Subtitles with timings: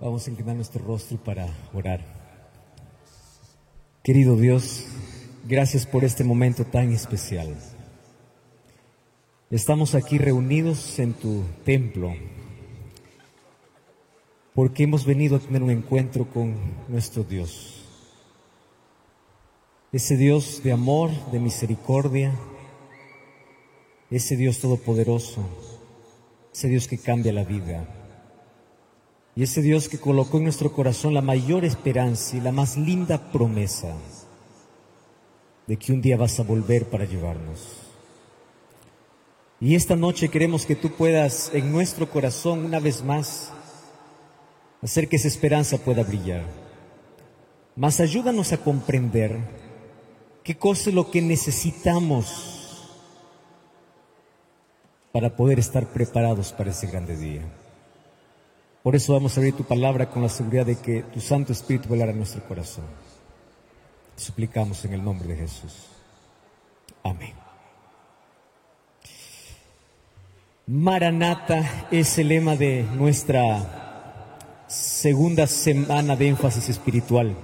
[0.00, 2.00] Vamos a inclinar nuestro rostro para orar.
[4.04, 4.86] Querido Dios,
[5.44, 7.56] gracias por este momento tan especial.
[9.50, 12.14] Estamos aquí reunidos en tu templo
[14.54, 16.54] porque hemos venido a tener un encuentro con
[16.86, 17.84] nuestro Dios.
[19.90, 22.38] Ese Dios de amor, de misericordia,
[24.12, 25.44] ese Dios todopoderoso,
[26.54, 27.97] ese Dios que cambia la vida.
[29.38, 33.30] Y ese Dios que colocó en nuestro corazón la mayor esperanza y la más linda
[33.30, 33.94] promesa
[35.64, 37.76] de que un día vas a volver para llevarnos.
[39.60, 43.52] Y esta noche queremos que tú puedas en nuestro corazón una vez más
[44.82, 46.42] hacer que esa esperanza pueda brillar.
[47.76, 49.38] Mas ayúdanos a comprender
[50.42, 52.88] qué cosa es lo que necesitamos
[55.12, 57.67] para poder estar preparados para ese grande día.
[58.88, 61.90] Por eso vamos a abrir tu palabra con la seguridad de que tu Santo Espíritu
[61.90, 62.86] velará en nuestro corazón.
[64.16, 65.74] suplicamos en el nombre de Jesús.
[67.02, 67.34] Amén.
[70.66, 77.36] Maranata es el lema de nuestra segunda semana de énfasis espiritual.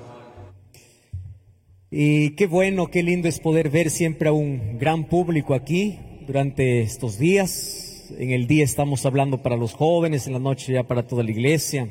[1.91, 6.81] Y qué bueno, qué lindo es poder ver siempre a un gran público aquí, durante
[6.81, 7.84] estos días.
[8.11, 11.31] En el día estamos hablando para los jóvenes, en la noche ya para toda la
[11.31, 11.89] iglesia.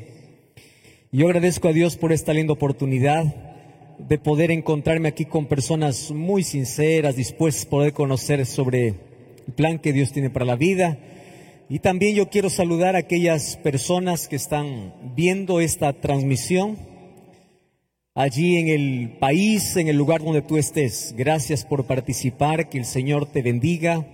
[1.12, 3.24] Yo agradezco a Dios por esta linda oportunidad
[3.98, 9.80] de poder encontrarme aquí con personas muy sinceras, dispuestas a poder conocer sobre el plan
[9.80, 11.00] que Dios tiene para la vida.
[11.70, 16.78] Y también yo quiero saludar a aquellas personas que están viendo esta transmisión
[18.14, 21.16] allí en el país, en el lugar donde tú estés.
[21.18, 24.06] Gracias por participar, que el Señor te bendiga.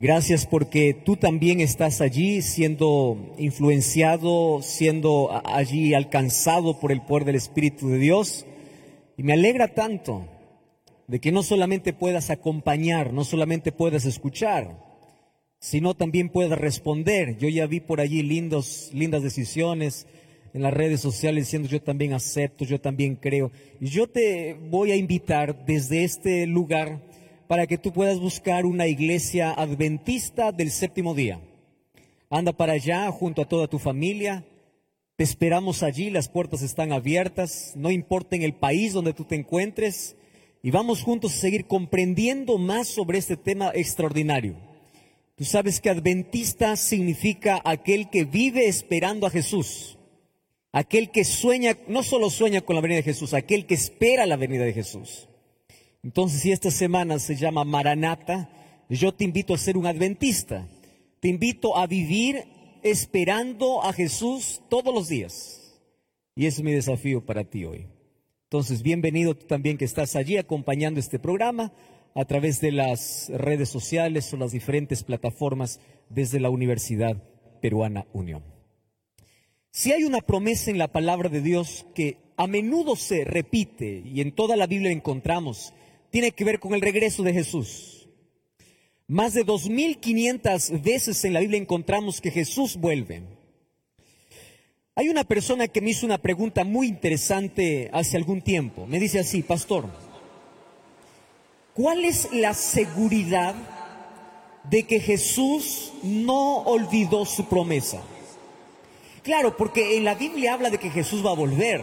[0.00, 7.36] Gracias porque tú también estás allí siendo influenciado, siendo allí alcanzado por el poder del
[7.36, 8.44] Espíritu de Dios.
[9.16, 10.26] Y me alegra tanto
[11.06, 14.82] de que no solamente puedas acompañar, no solamente puedas escuchar,
[15.60, 17.38] sino también puedas responder.
[17.38, 20.08] Yo ya vi por allí lindos, lindas decisiones
[20.52, 23.52] en las redes sociales diciendo yo también acepto, yo también creo.
[23.80, 27.00] Y yo te voy a invitar desde este lugar
[27.46, 31.40] para que tú puedas buscar una iglesia adventista del séptimo día.
[32.30, 34.44] Anda para allá junto a toda tu familia.
[35.16, 39.36] Te esperamos allí, las puertas están abiertas, no importa en el país donde tú te
[39.36, 40.16] encuentres,
[40.62, 44.56] y vamos juntos a seguir comprendiendo más sobre este tema extraordinario.
[45.36, 49.98] Tú sabes que adventista significa aquel que vive esperando a Jesús,
[50.72, 54.36] aquel que sueña, no solo sueña con la venida de Jesús, aquel que espera la
[54.36, 55.28] venida de Jesús.
[56.04, 58.50] Entonces, si esta semana se llama Maranata,
[58.90, 60.68] yo te invito a ser un adventista.
[61.18, 62.44] Te invito a vivir
[62.82, 65.80] esperando a Jesús todos los días.
[66.36, 67.86] Y ese es mi desafío para ti hoy.
[68.50, 71.72] Entonces, bienvenido tú también que estás allí acompañando este programa
[72.14, 77.16] a través de las redes sociales o las diferentes plataformas desde la Universidad
[77.62, 78.44] Peruana Unión.
[79.70, 84.20] Si hay una promesa en la palabra de Dios que a menudo se repite y
[84.20, 85.72] en toda la Biblia encontramos,
[86.14, 88.06] tiene que ver con el regreso de Jesús.
[89.08, 93.24] Más de 2.500 veces en la Biblia encontramos que Jesús vuelve.
[94.94, 98.86] Hay una persona que me hizo una pregunta muy interesante hace algún tiempo.
[98.86, 99.86] Me dice así, pastor,
[101.74, 103.56] ¿cuál es la seguridad
[104.70, 108.04] de que Jesús no olvidó su promesa?
[109.24, 111.82] Claro, porque en la Biblia habla de que Jesús va a volver.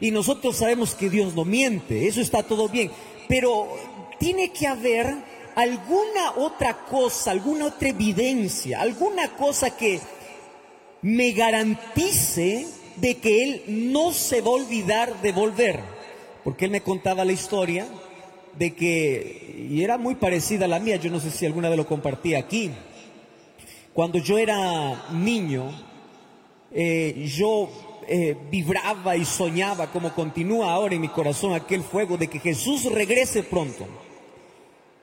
[0.00, 2.90] Y nosotros sabemos que Dios no miente, eso está todo bien
[3.28, 3.68] pero
[4.18, 5.14] tiene que haber
[5.54, 10.00] alguna otra cosa, alguna otra evidencia, alguna cosa que
[11.02, 15.80] me garantice de que Él no se va a olvidar de volver.
[16.42, 17.86] Porque Él me contaba la historia
[18.58, 21.76] de que, y era muy parecida a la mía, yo no sé si alguna vez
[21.76, 22.70] lo compartí aquí,
[23.92, 25.70] cuando yo era niño,
[26.74, 27.70] eh, yo
[28.08, 32.84] eh, vibraba y soñaba como continúa ahora en mi corazón aquel fuego de que Jesús
[32.84, 33.86] regrese pronto.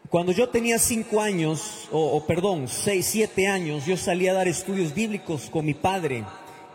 [0.10, 4.94] Cuando yo tenía cinco años, o, perdón, seis, siete años, yo salí a dar estudios
[4.94, 6.26] bíblicos con mi padre,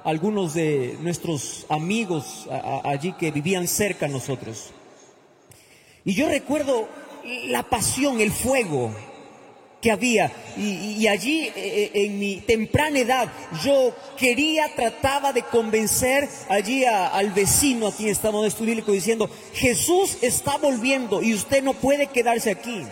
[0.05, 2.49] algunos de nuestros amigos
[2.83, 4.71] allí que vivían cerca a nosotros.
[6.07, 6.89] Y yo recuerdo
[7.49, 8.91] la pasión, el fuego,
[9.87, 10.33] que había.
[10.57, 13.29] Y, allí, eh, eh, en mi temprana edad,
[13.63, 20.57] yo quería, trataba de convencer allí al vecino a quien estaba en diciendo, Jesús está
[20.57, 22.83] volviendo y usted no puede quedarse aquí.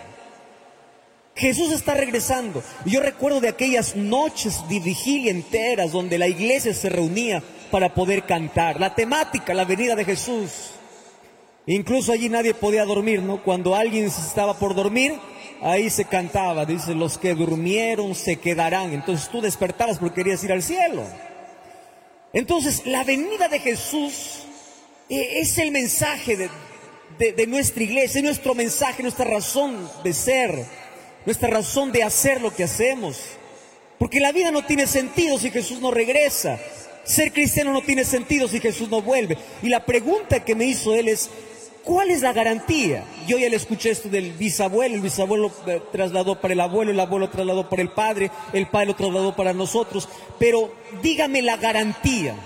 [1.34, 2.62] Jesús está regresando.
[2.84, 7.42] Yo recuerdo de aquellas noches de vigilia enteras donde la iglesia se reunía
[7.72, 8.78] para poder cantar.
[8.78, 10.70] La temática, la venida de Jesús.
[11.66, 13.42] Incluso allí nadie podía dormir, ¿no?
[13.42, 15.18] Cuando alguien estaba por dormir,
[15.64, 18.92] ahí se cantaba, dice, los que durmieron se quedarán.
[18.92, 21.02] Entonces tú despertabas porque querías ir al cielo.
[22.32, 24.40] Entonces, la venida de Jesús
[25.08, 30.66] eh, es el mensaje de, de nuestra iglesia, es nuestro mensaje, nuestra razón de ser,
[31.24, 33.18] nuestra razón de hacer lo que hacemos.
[33.98, 36.58] Porque la vida no tiene sentido si Jesús no regresa.
[37.04, 39.38] Ser cristiano no tiene sentido si Jesús no vuelve.
[39.62, 41.30] Y la pregunta que me hizo él es,
[41.84, 43.04] ¿Cuál es la garantía?
[43.26, 47.00] Yo ya le escuché esto del bisabuelo, el bisabuelo eh, trasladó para el abuelo, el
[47.00, 50.08] abuelo trasladó para el padre, el padre lo trasladó para nosotros,
[50.38, 50.72] pero
[51.02, 52.36] dígame la garantía.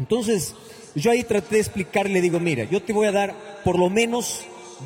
[0.00, 0.54] Entonces,
[0.96, 4.40] yo ahí traté de explicarle, digo, mira, yo te voy a dar por lo menos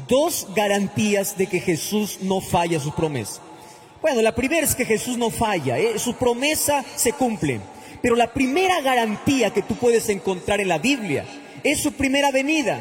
[0.07, 3.41] dos garantías de que Jesús no falla su promesa.
[4.03, 5.99] Bueno, la primera es que Jesús no falla, ¿eh?
[5.99, 7.61] su promesa se cumple,
[8.03, 11.25] pero la primera garantía que tú puedes encontrar en la Biblia
[11.63, 12.79] es su primera venida.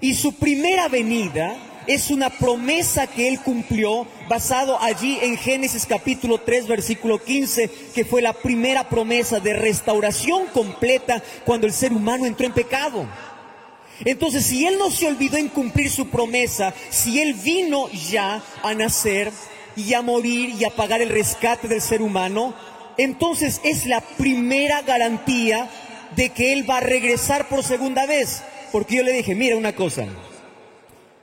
[0.00, 1.56] Y su primera venida
[1.86, 8.06] es una promesa que él cumplió basado allí en Génesis capítulo 3 versículo 15, que
[8.06, 13.06] fue la primera promesa de restauración completa cuando el ser humano entró en pecado.
[14.02, 18.72] Entonces, si él no se olvidó en cumplir su promesa, si él vino ya a
[18.72, 19.30] nacer
[19.76, 22.54] y a morir y a pagar el rescate del ser humano,
[22.96, 25.68] entonces es la primera garantía
[26.16, 29.74] de que él va a regresar por segunda vez porque yo le dije, mira una
[29.74, 30.06] cosa,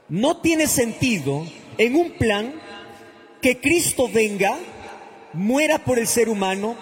[0.09, 1.45] no tiene sentido
[1.77, 2.53] en un plan
[3.41, 4.57] que Cristo venga,
[5.33, 6.75] muera por el ser humano,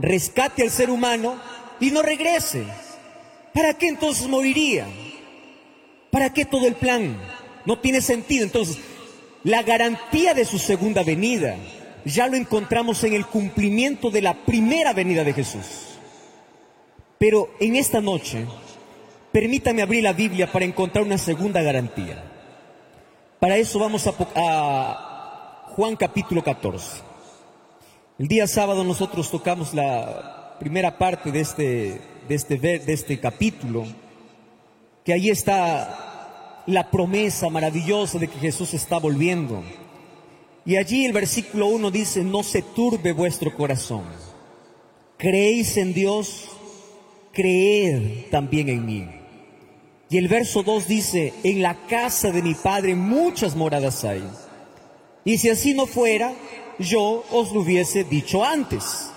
[0.00, 1.40] rescate al ser humano
[1.80, 2.64] y no regrese.
[3.52, 4.86] ¿Para qué entonces moriría?
[6.10, 7.18] ¿Para qué todo el plan?
[7.64, 8.44] No tiene sentido.
[8.44, 8.78] Entonces,
[9.44, 11.56] la garantía de su segunda venida
[12.04, 15.98] ya lo encontramos en el cumplimiento de la primera venida de Jesús.
[17.18, 18.46] Pero en esta noche
[19.36, 22.24] Permítame abrir la Biblia para encontrar una segunda garantía.
[23.38, 27.02] Para eso vamos a, Juan capítulo 14.
[28.18, 33.84] El día sábado nosotros tocamos la primera parte de este, de este, de este capítulo,
[35.04, 39.62] que ahí está la promesa maravillosa de que Jesús está volviendo.
[40.64, 44.04] Y allí el versículo 1 dice, no se turbe vuestro corazón.
[45.18, 46.48] Creéis en Dios,
[47.34, 49.25] creed también en mí.
[50.08, 54.22] Y el verso 2 dice, en la casa de mi padre muchas moradas hay.
[55.24, 56.32] Y si así no fuera,
[56.78, 59.10] yo os lo hubiese dicho antes.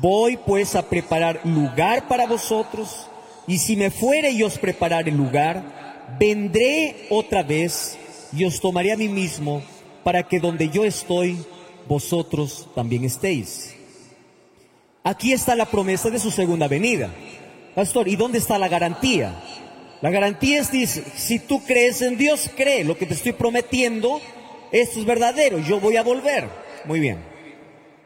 [0.00, 3.08] Voy pues a preparar lugar para vosotros,
[3.46, 7.98] y si me fuere y os preparar el lugar, vendré otra vez
[8.36, 9.62] y os tomaré a mí mismo,
[10.02, 11.36] para que donde yo estoy,
[11.88, 13.74] vosotros también estéis.
[15.04, 17.10] Aquí está la promesa de su segunda venida.
[17.74, 19.40] Pastor, ¿y dónde está la garantía?
[20.02, 24.20] La garantía es, dice, si tú crees en Dios, cree lo que te estoy prometiendo,
[24.72, 26.48] esto es verdadero, yo voy a volver.
[26.84, 27.18] Muy bien.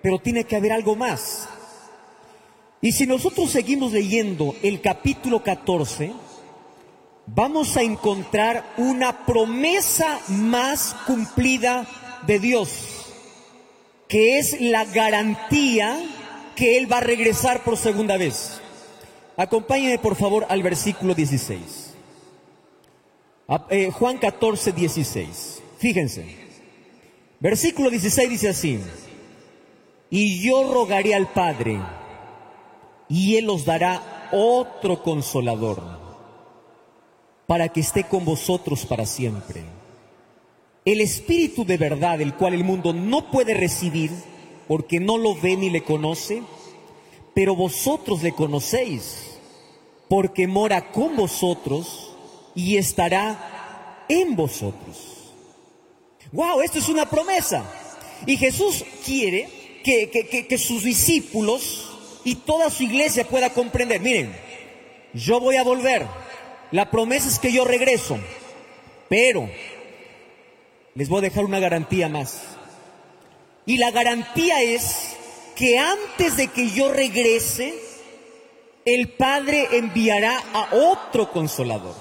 [0.03, 1.49] Pero tiene que haber algo más.
[2.81, 6.13] Y si nosotros seguimos leyendo el capítulo 14,
[7.27, 11.87] vamos a encontrar una promesa más cumplida
[12.27, 12.71] de Dios,
[14.09, 15.99] que es la garantía
[16.57, 18.61] que Él va a regresar por segunda vez.
[19.41, 21.95] Acompáñenme por favor al versículo 16.
[23.71, 25.63] Eh, Juan 14, 16.
[25.79, 26.37] Fíjense.
[27.39, 28.81] Versículo 16 dice así.
[30.11, 31.81] Y yo rogaré al Padre
[33.09, 35.81] y Él os dará otro consolador
[37.47, 39.63] para que esté con vosotros para siempre.
[40.85, 44.11] El Espíritu de verdad, el cual el mundo no puede recibir
[44.69, 46.43] porque no lo ve ni le conoce,
[47.35, 49.39] pero vosotros le conocéis
[50.09, 52.11] porque mora con vosotros
[52.55, 55.11] y estará en vosotros.
[56.33, 57.65] Wow, esto es una promesa.
[58.27, 59.49] Y Jesús quiere
[59.83, 61.89] que, sus discípulos
[62.25, 64.01] y toda su iglesia pueda comprender.
[64.01, 64.35] Miren,
[65.15, 66.07] yo voy a volver.
[66.71, 68.19] La promesa es que yo regreso.
[69.09, 69.49] Pero
[70.95, 72.43] les voy a dejar una garantía más.
[73.67, 75.17] Y la garantía es
[75.61, 77.79] que antes de que yo regrese,
[78.87, 81.95] el Padre enviará a otro consolador.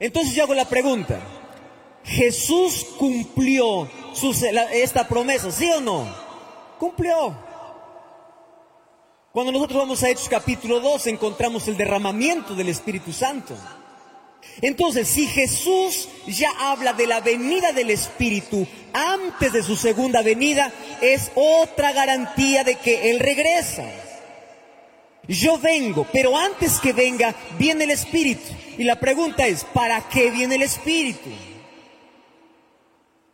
[0.00, 1.20] Entonces yo hago la pregunta,
[2.02, 3.86] ¿Jesús cumplió
[4.72, 6.08] esta promesa, sí o no?
[6.78, 7.36] Cumplió.
[9.30, 13.54] Cuando nosotros vamos a Hechos capítulo 2 encontramos el derramamiento del Espíritu Santo.
[14.60, 20.72] Entonces, si Jesús ya habla de la venida del Espíritu antes de su segunda venida,
[21.00, 23.84] es otra garantía de que Él regresa.
[25.28, 28.52] Yo vengo, pero antes que venga, viene el Espíritu.
[28.76, 31.30] Y la pregunta es, ¿para qué viene el Espíritu?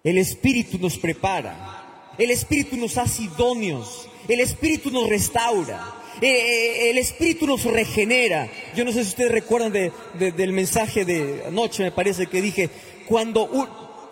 [0.04, 6.90] El Espíritu nos prepara, el Espíritu nos hace idóneos, el Espíritu nos restaura, eh, eh,
[6.90, 8.48] el Espíritu nos regenera.
[8.74, 12.70] Yo no sé si ustedes recuerdan del mensaje de anoche, me parece que dije,
[13.06, 13.48] cuando,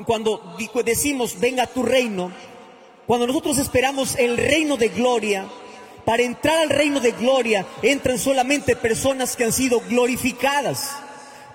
[0.07, 2.33] cuando decimos, venga tu reino,
[3.07, 5.47] cuando nosotros esperamos el reino de gloria,
[6.07, 10.93] para entrar al reino de gloria entran solamente personas que han sido glorificadas.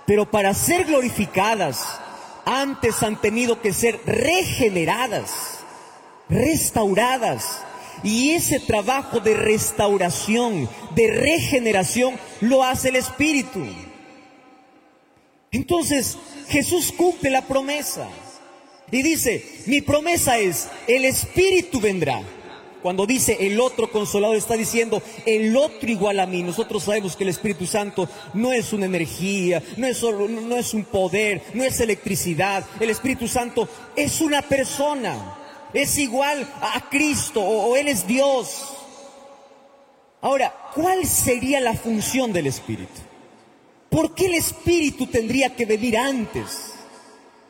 [0.05, 1.88] Pero para ser glorificadas,
[2.46, 5.60] antes han tenido que ser regeneradas,
[6.27, 7.63] restauradas.
[8.03, 13.63] Y ese trabajo de restauración, de regeneración, lo hace el Espíritu.
[15.51, 16.17] Entonces
[16.48, 18.08] Jesús cumple la promesa.
[18.91, 22.22] Y dice, mi promesa es, el Espíritu vendrá.
[22.81, 26.41] Cuando dice el otro consolador, está diciendo el otro igual a mí.
[26.41, 30.86] Nosotros sabemos que el Espíritu Santo no es una energía, no es, no es un
[30.86, 32.65] poder, no es electricidad.
[32.79, 35.38] El Espíritu Santo es una persona,
[35.73, 38.77] es igual a Cristo o Él es Dios.
[40.21, 43.01] Ahora, ¿cuál sería la función del Espíritu?
[43.89, 46.73] ¿Por qué el Espíritu tendría que venir antes?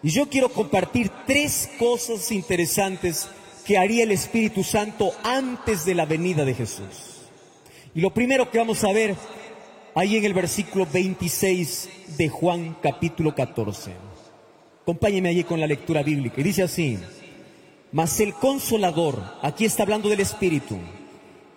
[0.04, 3.30] Y yo quiero compartir tres cosas interesantes
[3.66, 7.28] que haría el Espíritu Santo antes de la venida de Jesús.
[7.94, 9.16] Y lo primero que vamos a ver
[9.94, 13.92] ahí en el versículo 26 de Juan capítulo 14.
[14.82, 16.42] Acompáñeme allí con la lectura bíblica.
[16.42, 16.98] Y dice así,
[17.92, 20.78] mas el consolador, aquí está hablando del Espíritu,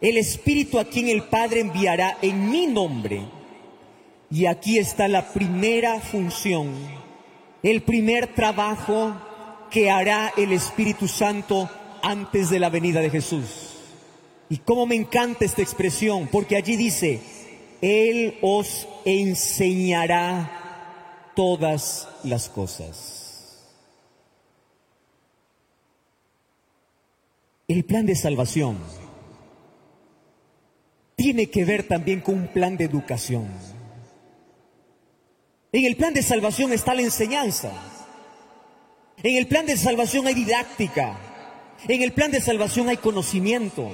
[0.00, 3.22] el Espíritu a quien el Padre enviará en mi nombre.
[4.30, 6.74] Y aquí está la primera función,
[7.62, 9.14] el primer trabajo
[9.70, 11.70] que hará el Espíritu Santo
[12.02, 13.74] antes de la venida de Jesús.
[14.48, 17.20] Y cómo me encanta esta expresión, porque allí dice,
[17.80, 23.23] Él os enseñará todas las cosas.
[27.66, 28.76] El plan de salvación
[31.16, 33.48] tiene que ver también con un plan de educación.
[35.72, 37.72] En el plan de salvación está la enseñanza.
[39.22, 41.16] En el plan de salvación hay didáctica.
[41.88, 43.92] En el plan de salvación hay conocimiento.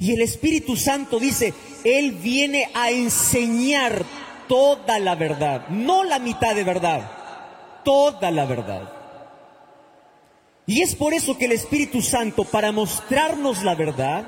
[0.00, 1.54] Y el Espíritu Santo dice,
[1.84, 4.04] Él viene a enseñar
[4.48, 8.99] toda la verdad, no la mitad de verdad, toda la verdad.
[10.70, 14.24] Y es por eso que el Espíritu Santo, para mostrarnos la verdad,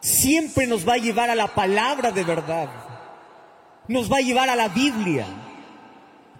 [0.00, 2.68] siempre nos va a llevar a la palabra de verdad,
[3.86, 5.28] nos va a llevar a la Biblia.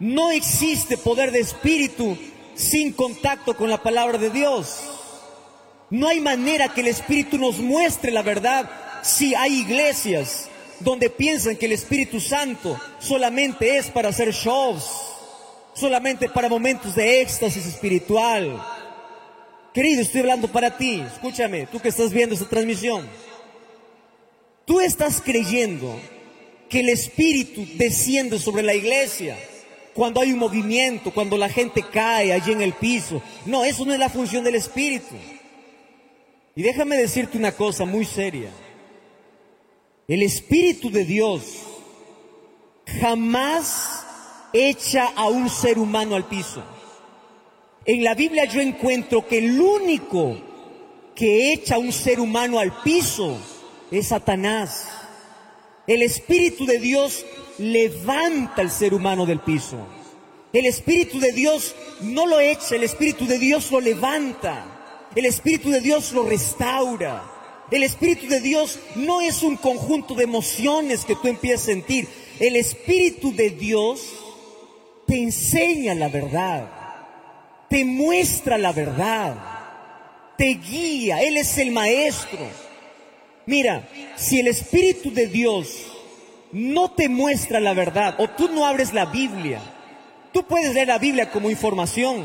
[0.01, 2.19] No existe poder de espíritu
[2.57, 4.83] sin contacto con la palabra de Dios.
[5.89, 8.69] No hay manera que el Espíritu nos muestre la verdad
[9.03, 10.49] si hay iglesias
[10.81, 14.91] donde piensan que el Espíritu Santo solamente es para hacer shows,
[15.75, 18.63] solamente para momentos de éxtasis espiritual.
[19.73, 23.09] Querido, estoy hablando para ti, escúchame, tú que estás viendo esta transmisión.
[24.65, 25.99] Tú estás creyendo
[26.69, 29.37] que el Espíritu desciende sobre la iglesia
[29.95, 33.23] cuando hay un movimiento, cuando la gente cae allí en el piso.
[33.47, 35.15] No, eso no es la función del Espíritu.
[36.55, 38.51] Y déjame decirte una cosa muy seria.
[40.07, 41.43] El Espíritu de Dios
[43.01, 44.02] jamás
[44.53, 46.63] echa a un ser humano al piso.
[47.85, 50.37] En la Biblia yo encuentro que el único
[51.15, 53.39] que echa a un ser humano al piso
[53.91, 54.89] es Satanás.
[55.87, 57.27] El Espíritu de Dios
[57.59, 59.79] levanta al ser humano del piso.
[60.53, 65.09] El Espíritu de Dios no lo echa, el Espíritu de Dios lo levanta.
[65.15, 67.25] El Espíritu de Dios lo restaura.
[67.71, 72.09] El Espíritu de Dios no es un conjunto de emociones que tú empiezas a sentir.
[72.39, 74.01] El Espíritu de Dios
[75.13, 76.67] te enseña la verdad,
[77.69, 79.37] te muestra la verdad,
[80.39, 81.21] te guía.
[81.21, 82.39] Él es el maestro.
[83.45, 85.85] Mira, si el Espíritu de Dios
[86.53, 89.61] no te muestra la verdad o tú no abres la Biblia.
[90.33, 92.25] Tú puedes leer la Biblia como información,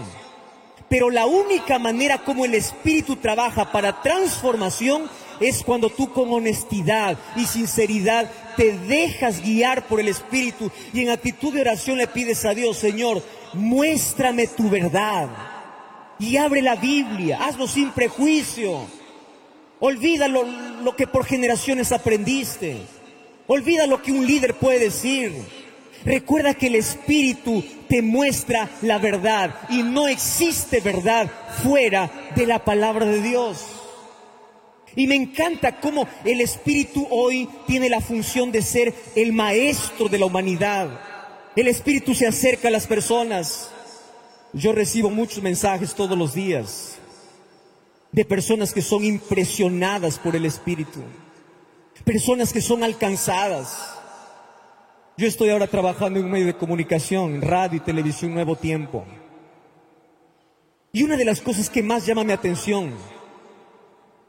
[0.89, 7.17] pero la única manera como el Espíritu trabaja para transformación es cuando tú con honestidad
[7.35, 12.43] y sinceridad te dejas guiar por el Espíritu y en actitud de oración le pides
[12.45, 13.21] a Dios, Señor,
[13.53, 15.29] muéstrame tu verdad
[16.19, 18.79] y abre la Biblia, hazlo sin prejuicio,
[19.79, 22.77] olvida lo, lo que por generaciones aprendiste.
[23.47, 25.33] Olvida lo que un líder puede decir.
[26.07, 31.29] Recuerda que el Espíritu te muestra la verdad y no existe verdad
[31.61, 33.65] fuera de la palabra de Dios.
[34.95, 40.17] Y me encanta cómo el Espíritu hoy tiene la función de ser el maestro de
[40.17, 40.97] la humanidad.
[41.57, 43.69] El Espíritu se acerca a las personas.
[44.53, 46.99] Yo recibo muchos mensajes todos los días
[48.13, 51.01] de personas que son impresionadas por el Espíritu,
[52.05, 53.96] personas que son alcanzadas.
[55.19, 59.03] Yo estoy ahora trabajando en un medio de comunicación, radio y televisión Nuevo Tiempo.
[60.93, 62.93] Y una de las cosas que más llama mi atención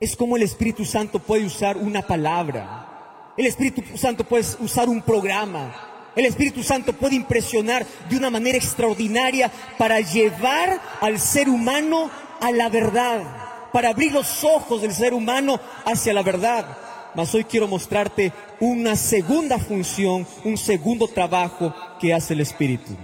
[0.00, 3.34] es cómo el Espíritu Santo puede usar una palabra.
[3.36, 6.10] El Espíritu Santo puede usar un programa.
[6.16, 12.50] El Espíritu Santo puede impresionar de una manera extraordinaria para llevar al ser humano a
[12.50, 16.87] la verdad, para abrir los ojos del ser humano hacia la verdad.
[17.18, 22.96] Mas hoy quiero mostrarte una segunda función, un segundo trabajo que hace el Espíritu.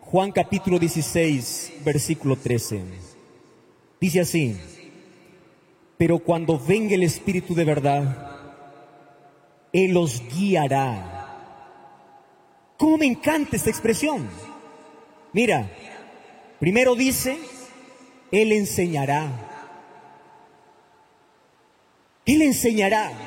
[0.00, 2.80] Juan capítulo 16, versículo 13.
[4.00, 4.56] Dice así.
[5.98, 8.38] Pero cuando venga el Espíritu de verdad,
[9.70, 11.26] Él los guiará.
[12.78, 14.26] ¿Cómo me encanta esta expresión?
[15.34, 15.70] Mira,
[16.58, 17.36] primero dice,
[18.32, 19.28] Él enseñará.
[22.24, 23.25] Él enseñará.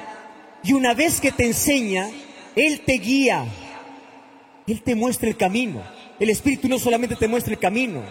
[0.63, 2.09] Y una vez que te enseña,
[2.55, 3.45] Él te guía.
[4.67, 5.81] Él te muestra el camino.
[6.19, 8.03] El Espíritu no solamente te muestra el camino,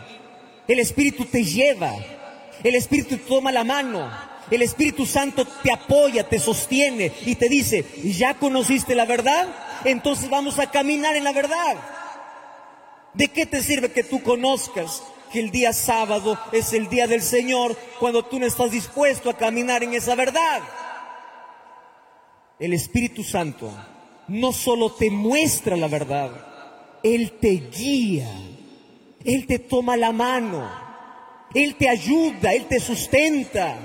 [0.66, 1.94] el Espíritu te lleva.
[2.64, 4.10] El Espíritu te toma la mano,
[4.50, 9.46] el Espíritu Santo te apoya, te sostiene y te dice, ¿ya conociste la verdad?
[9.84, 11.76] Entonces vamos a caminar en la verdad.
[13.14, 17.22] ¿De qué te sirve que tú conozcas que el día sábado es el día del
[17.22, 20.62] Señor cuando tú no estás dispuesto a caminar en esa verdad?
[22.58, 23.70] El Espíritu Santo
[24.28, 26.30] no solo te muestra la verdad,
[27.02, 28.30] Él te guía,
[29.24, 30.68] Él te toma la mano,
[31.54, 33.78] Él te ayuda, Él te sustenta.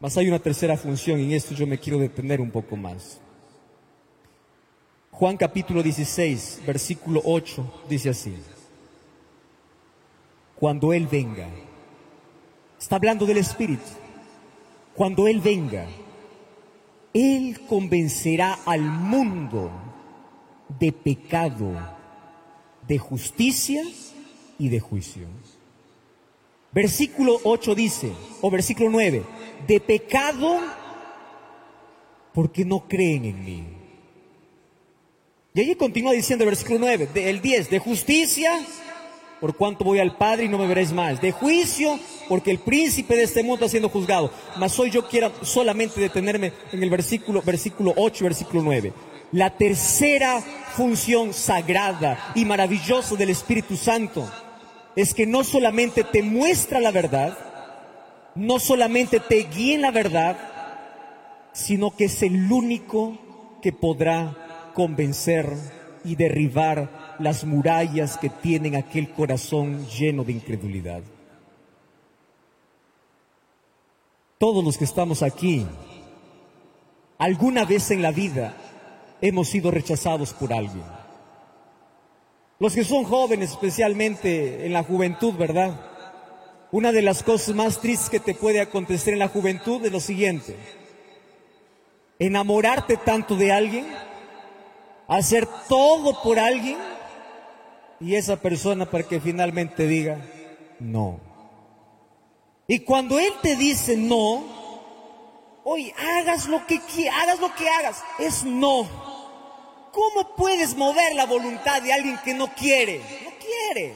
[0.00, 3.20] Mas hay una tercera función y en esto yo me quiero detener un poco más.
[5.10, 8.34] Juan capítulo 16, versículo 8 dice así.
[10.56, 11.48] Cuando Él venga,
[12.78, 13.82] está hablando del Espíritu,
[14.94, 15.86] cuando Él venga,
[17.12, 19.70] Él convencerá al mundo
[20.78, 21.72] de pecado,
[22.86, 23.82] de justicia
[24.58, 25.26] y de juicio.
[26.72, 29.24] Versículo 8 dice, o versículo 9,
[29.66, 30.60] de pecado
[32.32, 33.64] porque no creen en mí.
[35.52, 38.52] Y allí continúa diciendo el versículo 9, el 10, de justicia,
[39.40, 41.98] por cuanto voy al Padre y no me veréis más, de juicio,
[42.28, 44.30] porque el príncipe de este mundo está siendo juzgado.
[44.58, 48.92] Mas hoy yo quiero solamente detenerme en el versículo, versículo 8 versículo 9.
[49.32, 50.40] La tercera
[50.76, 54.28] función sagrada y maravillosa del Espíritu Santo
[54.96, 57.38] es que no solamente te muestra la verdad,
[58.34, 60.36] no solamente te guía en la verdad,
[61.52, 63.18] sino que es el único
[63.62, 65.52] que podrá convencer
[66.04, 71.02] y derribar las murallas que tienen aquel corazón lleno de incredulidad.
[74.38, 75.66] Todos los que estamos aquí,
[77.18, 78.56] alguna vez en la vida
[79.20, 80.84] hemos sido rechazados por alguien.
[82.58, 85.78] Los que son jóvenes, especialmente en la juventud, ¿verdad?
[86.72, 90.00] Una de las cosas más tristes que te puede acontecer en la juventud es lo
[90.00, 90.56] siguiente.
[92.18, 93.86] Enamorarte tanto de alguien,
[95.06, 96.78] hacer todo por alguien
[98.00, 100.18] y esa persona para que finalmente diga
[100.78, 101.20] no.
[102.66, 104.42] Y cuando él te dice no,
[105.64, 108.88] oye, hagas lo que hagas lo que hagas, es no.
[109.92, 112.98] ¿Cómo puedes mover la voluntad de alguien que no quiere?
[113.24, 113.94] No quiere.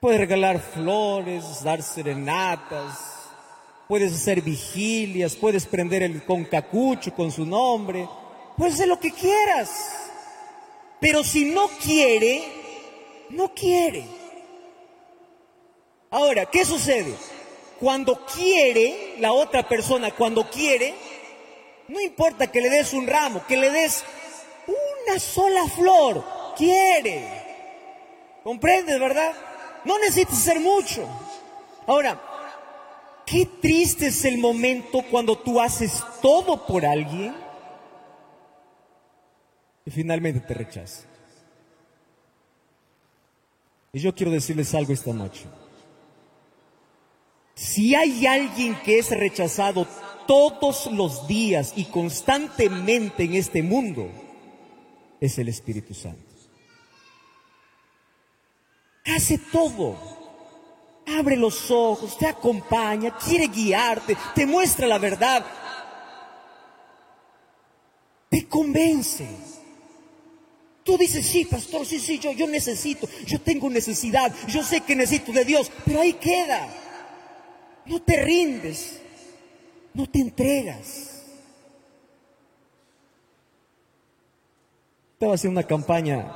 [0.00, 2.98] Puedes regalar flores, dar serenatas,
[3.86, 8.08] puedes hacer vigilias, puedes prender el concacucho con su nombre,
[8.56, 9.99] puedes hacer lo que quieras.
[11.00, 12.42] Pero si no quiere,
[13.30, 14.04] no quiere.
[16.10, 17.14] Ahora, ¿qué sucede?
[17.80, 20.94] Cuando quiere, la otra persona, cuando quiere,
[21.88, 24.04] no importa que le des un ramo, que le des
[24.66, 26.24] una sola flor,
[26.56, 27.24] quiere.
[28.44, 29.32] ¿Comprendes, verdad?
[29.84, 31.08] No necesitas hacer mucho.
[31.86, 32.20] Ahora,
[33.24, 37.34] qué triste es el momento cuando tú haces todo por alguien
[39.84, 41.04] y finalmente te rechaza.
[43.92, 45.46] Y yo quiero decirles algo esta noche.
[47.54, 49.86] Si hay alguien que es rechazado
[50.26, 54.08] todos los días y constantemente en este mundo,
[55.20, 56.30] es el Espíritu Santo.
[59.04, 60.08] Hace todo.
[61.18, 65.44] abre los ojos, te acompaña, quiere guiarte, te muestra la verdad,
[68.28, 69.26] te convence.
[70.90, 74.96] Tú dices, sí, pastor, sí, sí, yo, yo necesito, yo tengo necesidad, yo sé que
[74.96, 76.66] necesito de Dios, pero ahí queda.
[77.86, 79.00] No te rindes,
[79.94, 81.22] no te entregas.
[85.12, 86.34] Estaba haciendo una campaña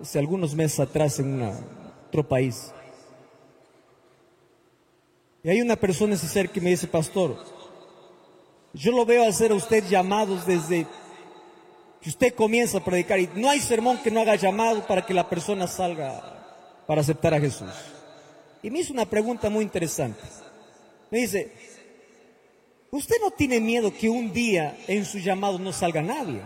[0.00, 2.72] hace algunos meses atrás en otro país.
[5.42, 7.44] Y hay una persona ese ser que me dice, pastor,
[8.74, 10.86] yo lo veo hacer a usted llamados desde
[12.02, 15.14] que usted comienza a predicar y no hay sermón que no haga llamado para que
[15.14, 16.20] la persona salga
[16.84, 17.70] para aceptar a Jesús.
[18.60, 20.20] Y me hizo una pregunta muy interesante.
[21.10, 21.52] Me dice,
[22.90, 26.40] ¿usted no tiene miedo que un día en su llamado no salga nadie?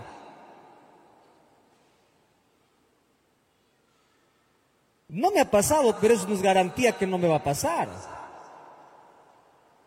[5.09, 7.89] No me ha pasado, pero eso no es garantía que no me va a pasar.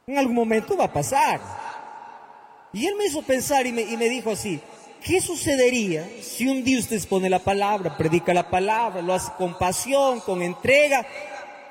[0.08, 1.40] En algún momento va a pasar.
[2.74, 4.60] Y él me hizo pensar y me, y me dijo así,
[5.04, 9.58] ¿qué sucedería si un día usted expone la palabra, predica la palabra, lo hace con
[9.58, 11.06] pasión, con entrega,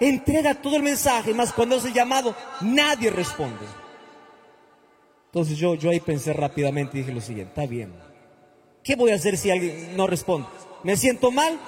[0.01, 3.67] entrega todo el mensaje, más cuando hace llamado, nadie responde?
[5.27, 7.93] Entonces yo, yo ahí pensé rápidamente y dije lo siguiente, está bien.
[8.83, 10.49] ¿Qué voy a hacer si alguien no responde?
[10.83, 11.59] ¿Me siento mal?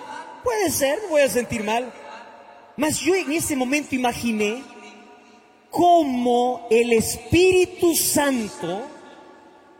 [0.43, 1.93] Puede ser, me voy a sentir mal.
[2.77, 4.63] Mas yo en ese momento imaginé
[5.71, 8.83] cómo el Espíritu Santo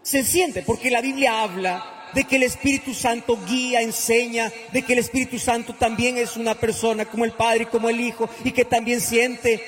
[0.03, 4.95] se siente, porque la Biblia habla de que el Espíritu Santo guía, enseña, de que
[4.95, 8.53] el Espíritu Santo también es una persona como el Padre y como el Hijo y
[8.53, 9.63] que también siente.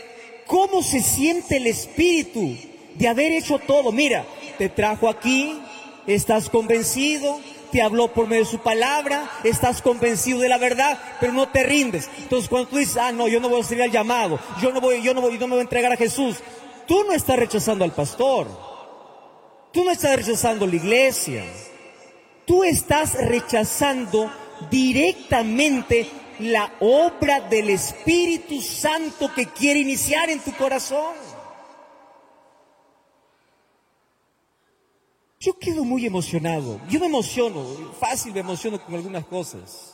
[0.46, 2.56] ¿Cómo se siente el Espíritu
[2.94, 3.92] de haber hecho todo?
[3.92, 4.26] Mira,
[4.58, 5.58] te trajo aquí,
[6.06, 7.40] estás convencido,
[7.70, 11.62] te habló por medio de su palabra, estás convencido de la verdad, pero no te
[11.62, 12.10] rindes.
[12.18, 14.80] Entonces cuando tú dices, ah, no, yo no voy a seguir al llamado, yo no
[14.80, 16.36] voy, yo no voy, yo no me voy a entregar a Jesús,
[16.86, 18.71] tú no estás rechazando al pastor,
[19.72, 21.44] tú no estás rechazando la iglesia,
[22.44, 24.30] tú estás rechazando
[24.70, 26.08] directamente
[26.38, 31.14] la obra del Espíritu Santo que quiere iniciar en tu corazón.
[35.38, 36.80] Yo quedo muy emocionado.
[36.88, 37.64] Yo me emociono,
[37.98, 39.91] fácil me emociono con algunas cosas.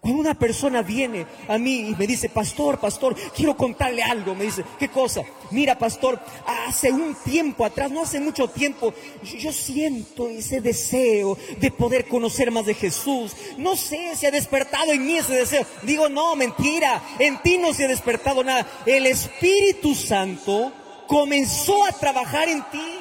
[0.00, 4.44] Cuando una persona viene a mí y me dice, pastor, pastor, quiero contarle algo, me
[4.44, 5.22] dice, ¿qué cosa?
[5.50, 11.70] Mira, pastor, hace un tiempo atrás, no hace mucho tiempo, yo, siento ese deseo de
[11.70, 13.36] poder conocer más de Jesús.
[13.58, 15.66] No sé si ha despertado en mí ese deseo.
[15.82, 18.66] Digo, no, mentira, en ti no se ha despertado nada.
[18.86, 20.72] El Espíritu Santo
[21.08, 22.92] comenzó a trabajar en ti.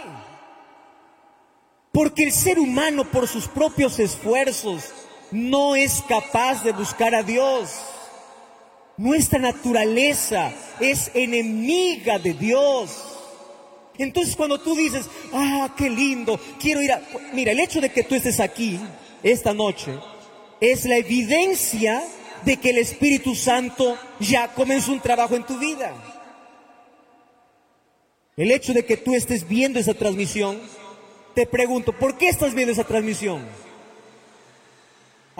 [1.94, 4.84] Porque el ser humano por sus propios esfuerzos
[5.32, 7.70] no es capaz de buscar a Dios.
[8.98, 12.92] Nuestra naturaleza es enemiga de Dios.
[13.98, 17.02] Entonces cuando tú dices, ah, qué lindo, quiero ir a...
[17.34, 18.80] Mira, el hecho de que tú estés aquí
[19.24, 19.94] esta noche
[20.62, 22.04] es la evidencia
[22.46, 25.94] de que el Espíritu Santo ya comenzó un trabajo en tu vida.
[28.38, 30.60] El hecho de que tú estés viendo esa transmisión
[31.36, 33.46] te pregunto, ¿por qué estás viendo esa transmisión?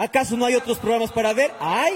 [0.00, 1.52] ¿Acaso no hay otros programas para ver?
[1.60, 1.94] ¡Ay!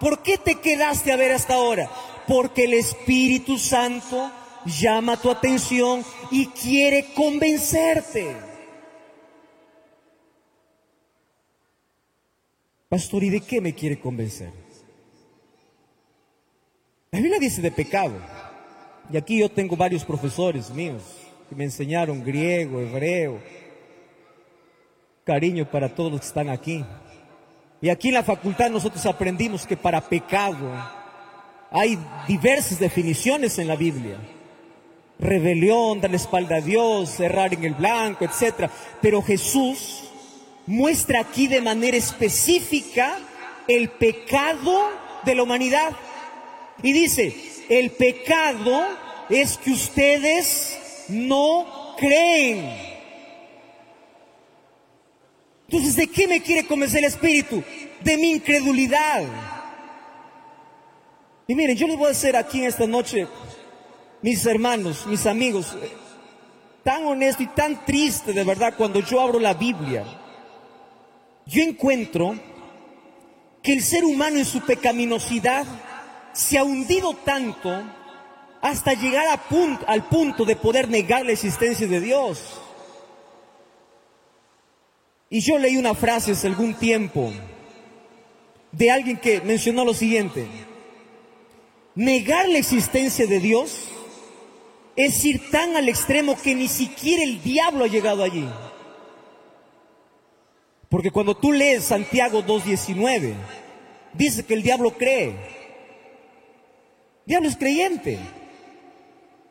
[0.00, 1.88] ¿Por qué te quedaste a ver hasta ahora?
[2.26, 4.30] Porque el Espíritu Santo
[4.64, 8.36] llama tu atención y quiere convencerte.
[12.88, 14.52] Pastor, ¿y de qué me quiere convencer?
[17.12, 18.14] La Biblia dice de pecado.
[19.12, 21.02] Y aquí yo tengo varios profesores míos
[21.54, 23.40] me enseñaron griego, hebreo.
[25.24, 26.84] Cariño para todos los que están aquí.
[27.82, 30.70] Y aquí en la facultad nosotros aprendimos que para pecado
[31.68, 34.18] hay diversas definiciones en la Biblia.
[35.18, 38.70] Rebelión, dar la espalda a Dios, errar en el blanco, etc.
[39.00, 40.04] Pero Jesús
[40.64, 43.18] muestra aquí de manera específica
[43.66, 44.88] el pecado
[45.24, 45.92] de la humanidad.
[46.84, 47.34] Y dice,
[47.68, 48.80] el pecado
[49.28, 52.91] es que ustedes no creen.
[55.72, 57.64] Entonces, ¿de qué me quiere convencer el Espíritu?
[58.04, 59.24] De mi incredulidad.
[61.46, 63.26] Y miren, yo les voy a hacer aquí en esta noche,
[64.20, 65.74] mis hermanos, mis amigos,
[66.84, 70.04] tan honesto y tan triste de verdad cuando yo abro la Biblia.
[71.46, 72.38] Yo encuentro
[73.62, 75.64] que el ser humano en su pecaminosidad
[76.34, 77.82] se ha hundido tanto
[78.60, 79.24] hasta llegar
[79.86, 82.61] al punto de poder negar la existencia de Dios.
[85.32, 87.32] Y yo leí una frase hace algún tiempo
[88.70, 90.46] de alguien que mencionó lo siguiente.
[91.94, 93.88] negar la existencia de Dios
[94.94, 98.46] es ir tan al extremo que ni siquiera el diablo ha llegado allí.
[100.90, 103.32] Porque cuando tú lees Santiago 2.19,
[104.12, 105.28] dice que el diablo cree.
[107.24, 108.18] El diablo es creyente.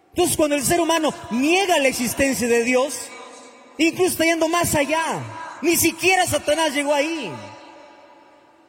[0.10, 3.08] Entonces cuando el ser humano niega la existencia de Dios,
[3.80, 5.40] incluso está yendo más allá.
[5.62, 7.32] Ni siquiera Satanás llegó ahí.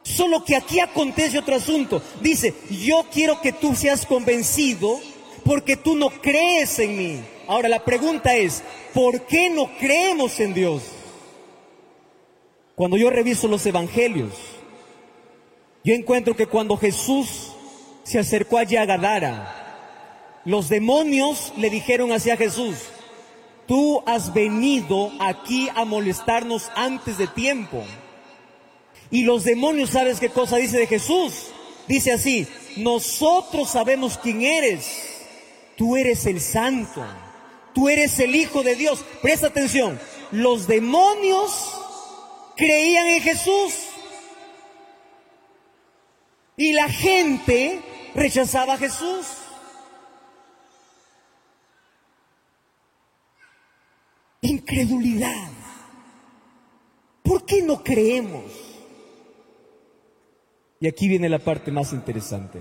[0.03, 2.01] Solo que aquí acontece otro asunto.
[2.21, 4.99] Dice, yo quiero que tú seas convencido
[5.45, 7.19] porque tú no crees en mí.
[7.47, 10.83] Ahora la pregunta es, ¿por qué no creemos en Dios?
[12.75, 14.33] Cuando yo reviso los evangelios,
[15.83, 17.51] yo encuentro que cuando Jesús
[18.03, 22.75] se acercó a Gadara, los demonios le dijeron hacia Jesús,
[23.67, 27.83] tú has venido aquí a molestarnos antes de tiempo.
[29.11, 31.47] Y los demonios, ¿sabes qué cosa dice de Jesús?
[31.87, 32.47] Dice así,
[32.77, 35.13] nosotros sabemos quién eres.
[35.77, 37.05] Tú eres el santo.
[37.73, 39.03] Tú eres el Hijo de Dios.
[39.21, 39.99] Presta atención.
[40.31, 41.73] Los demonios
[42.55, 43.73] creían en Jesús.
[46.55, 47.81] Y la gente
[48.15, 49.25] rechazaba a Jesús.
[54.43, 55.49] Incredulidad.
[57.23, 58.43] ¿Por qué no creemos?
[60.81, 62.59] Y aquí viene la parte más interesante.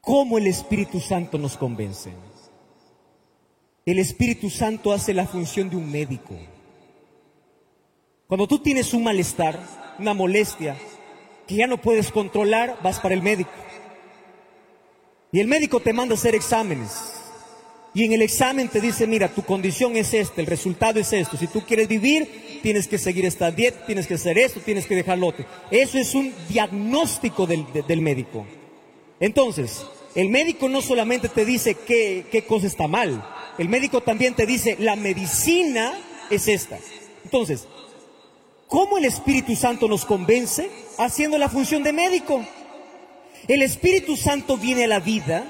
[0.00, 2.10] ¿Cómo el Espíritu Santo nos convence?
[3.84, 6.34] El Espíritu Santo hace la función de un médico.
[8.26, 9.60] Cuando tú tienes un malestar,
[9.98, 10.74] una molestia,
[11.46, 13.50] que ya no puedes controlar, vas para el médico.
[15.32, 17.19] Y el médico te manda a hacer exámenes.
[17.92, 21.36] Y en el examen te dice, mira, tu condición es esta, el resultado es esto.
[21.36, 24.94] Si tú quieres vivir, tienes que seguir esta dieta, tienes que hacer esto, tienes que
[24.94, 25.44] dejar lo otro.
[25.70, 28.46] Eso es un diagnóstico del, del médico.
[29.18, 33.24] Entonces, el médico no solamente te dice qué, qué cosa está mal,
[33.58, 35.92] el médico también te dice, la medicina
[36.30, 36.78] es esta.
[37.24, 37.66] Entonces,
[38.70, 40.70] ¿Cómo el Espíritu Santo nos convence?
[40.96, 42.40] Haciendo la función de médico.
[43.48, 45.44] El Espíritu Santo viene a la vida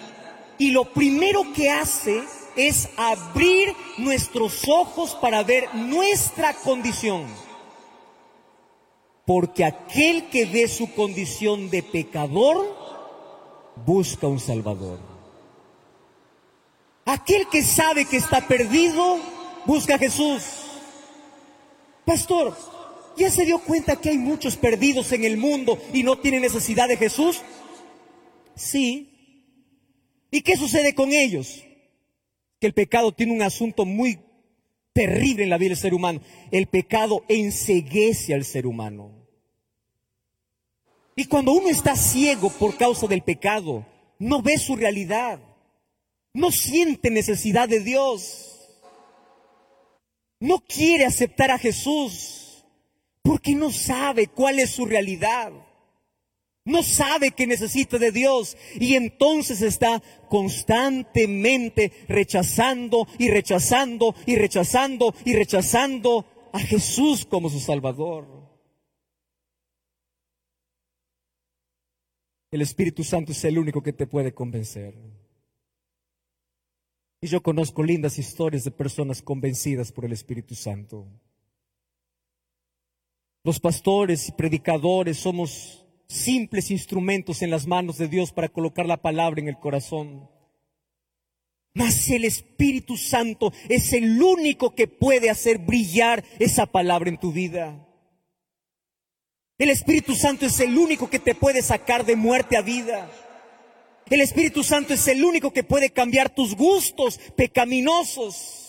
[0.61, 2.23] y lo primero que hace
[2.55, 7.25] es abrir nuestros ojos para ver nuestra condición.
[9.25, 12.77] Porque aquel que ve su condición de pecador
[13.87, 14.99] busca un Salvador.
[17.07, 19.19] Aquel que sabe que está perdido
[19.65, 20.43] busca a Jesús.
[22.05, 22.55] Pastor,
[23.17, 26.89] ¿Ya se dio cuenta que hay muchos perdidos en el mundo y no tienen necesidad
[26.89, 27.43] de Jesús?
[28.55, 29.10] Sí.
[30.31, 31.65] ¿Y qué sucede con ellos?
[32.61, 34.21] Que el pecado tiene un asunto muy
[34.93, 36.21] terrible en la vida del ser humano.
[36.51, 39.13] El pecado enseguece al ser humano.
[41.17, 43.87] Y cuando uno está ciego por causa del pecado,
[44.19, 45.41] no ve su realidad,
[46.33, 48.51] no siente necesidad de Dios,
[50.39, 52.65] no quiere aceptar a Jesús
[53.23, 55.53] porque no sabe cuál es su realidad.
[56.65, 65.15] No sabe que necesita de Dios y entonces está constantemente rechazando y rechazando y rechazando
[65.25, 68.41] y rechazando a Jesús como su Salvador.
[72.51, 74.95] El Espíritu Santo es el único que te puede convencer.
[77.23, 81.07] Y yo conozco lindas historias de personas convencidas por el Espíritu Santo.
[83.45, 85.80] Los pastores y predicadores somos
[86.11, 90.29] simples instrumentos en las manos de Dios para colocar la palabra en el corazón.
[91.73, 97.33] Mas el Espíritu Santo es el único que puede hacer brillar esa palabra en tu
[97.33, 97.87] vida.
[99.57, 103.09] El Espíritu Santo es el único que te puede sacar de muerte a vida.
[104.09, 108.60] El Espíritu Santo es el único que puede cambiar tus gustos pecaminosos.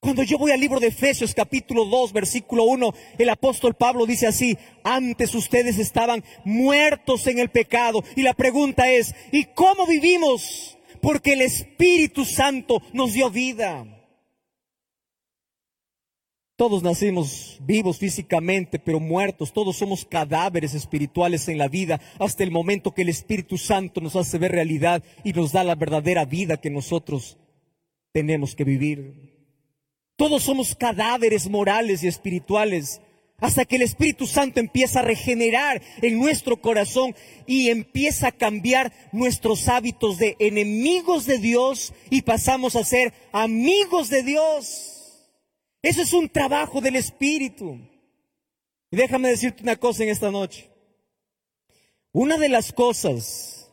[0.00, 4.26] Cuando yo voy al libro de Efesios capítulo 2 versículo 1, el apóstol Pablo dice
[4.26, 8.02] así, antes ustedes estaban muertos en el pecado.
[8.16, 10.78] Y la pregunta es, ¿y cómo vivimos?
[11.02, 13.86] Porque el Espíritu Santo nos dio vida.
[16.56, 19.52] Todos nacimos vivos físicamente, pero muertos.
[19.52, 24.16] Todos somos cadáveres espirituales en la vida hasta el momento que el Espíritu Santo nos
[24.16, 27.36] hace ver realidad y nos da la verdadera vida que nosotros
[28.12, 29.29] tenemos que vivir.
[30.20, 33.00] Todos somos cadáveres morales y espirituales
[33.38, 38.92] hasta que el Espíritu Santo empieza a regenerar en nuestro corazón y empieza a cambiar
[39.12, 45.26] nuestros hábitos de enemigos de Dios y pasamos a ser amigos de Dios.
[45.80, 47.78] Eso es un trabajo del Espíritu.
[48.90, 50.68] Y déjame decirte una cosa en esta noche.
[52.12, 53.70] Una de las cosas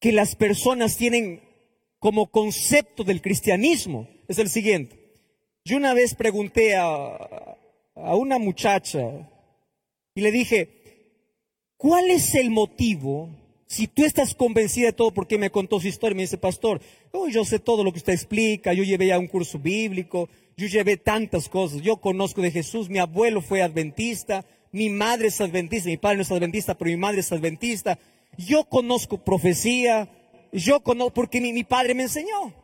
[0.00, 1.42] que las personas tienen
[1.98, 5.05] como concepto del cristianismo es el siguiente.
[5.66, 7.56] Yo una vez pregunté a,
[7.96, 9.28] a una muchacha
[10.14, 10.68] y le dije,
[11.76, 13.30] ¿cuál es el motivo?
[13.66, 17.26] Si tú estás convencida de todo, porque me contó su historia, me dice, pastor, oh,
[17.26, 20.98] yo sé todo lo que usted explica, yo llevé a un curso bíblico, yo llevé
[20.98, 25.96] tantas cosas, yo conozco de Jesús, mi abuelo fue adventista, mi madre es adventista, mi
[25.96, 27.98] padre no es adventista, pero mi madre es adventista,
[28.38, 30.08] yo conozco profecía,
[30.52, 32.54] yo conozco, porque mi, mi padre me enseñó,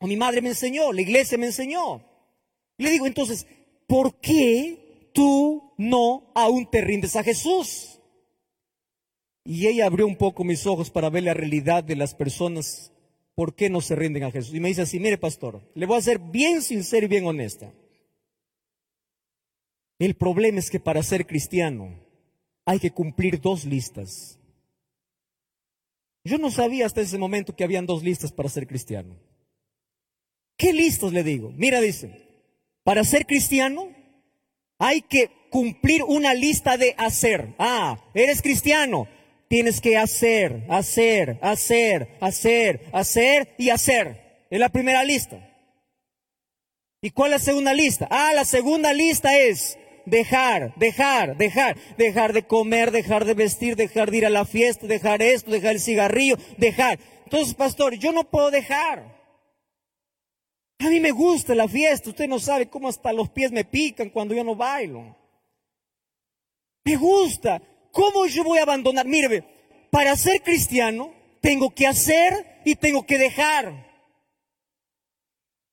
[0.00, 2.09] o mi madre me enseñó, la iglesia me enseñó.
[2.80, 3.46] Le digo, entonces,
[3.86, 8.00] ¿por qué tú no aún te rindes a Jesús?
[9.44, 12.90] Y ella abrió un poco mis ojos para ver la realidad de las personas,
[13.34, 14.54] por qué no se rinden a Jesús.
[14.54, 17.70] Y me dice así, mire pastor, le voy a ser bien sincero y bien honesta.
[19.98, 22.02] El problema es que para ser cristiano
[22.64, 24.38] hay que cumplir dos listas.
[26.24, 29.18] Yo no sabía hasta ese momento que habían dos listas para ser cristiano.
[30.56, 31.52] ¿Qué listas le digo?
[31.54, 32.29] Mira, dice,
[32.84, 33.88] para ser cristiano
[34.78, 37.54] hay que cumplir una lista de hacer.
[37.58, 39.08] Ah, eres cristiano.
[39.48, 44.46] Tienes que hacer, hacer, hacer, hacer, hacer y hacer.
[44.48, 45.46] Es la primera lista.
[47.02, 48.06] ¿Y cuál es la segunda lista?
[48.10, 54.10] Ah, la segunda lista es dejar, dejar, dejar, dejar de comer, dejar de vestir, dejar
[54.10, 56.98] de ir a la fiesta, dejar esto, dejar el cigarrillo, dejar.
[57.24, 59.19] Entonces, pastor, yo no puedo dejar.
[60.80, 64.08] A mí me gusta la fiesta, usted no sabe cómo hasta los pies me pican
[64.08, 65.14] cuando yo no bailo.
[66.84, 67.62] Me gusta.
[67.92, 69.06] ¿Cómo yo voy a abandonar?
[69.06, 69.44] Mire,
[69.90, 71.12] para ser cristiano
[71.42, 73.90] tengo que hacer y tengo que dejar.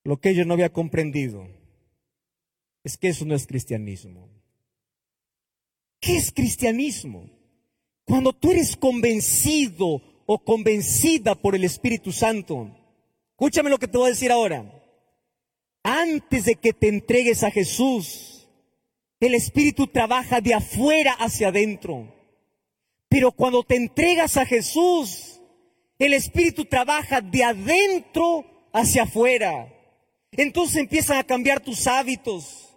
[0.04, 1.48] Lo que yo no había comprendido
[2.84, 4.30] es que eso no es cristianismo.
[6.02, 7.30] ¿Qué es cristianismo?
[8.04, 12.76] Cuando tú eres convencido o convencida por el Espíritu Santo.
[13.32, 14.77] Escúchame lo que te voy a decir ahora
[15.88, 18.50] antes de que te entregues a Jesús,
[19.22, 22.14] el Espíritu trabaja de afuera hacia adentro.
[23.08, 25.40] Pero cuando te entregas a Jesús,
[25.98, 29.74] el Espíritu trabaja de adentro hacia afuera.
[30.34, 32.76] Entonces empiezan a cambiar tus hábitos.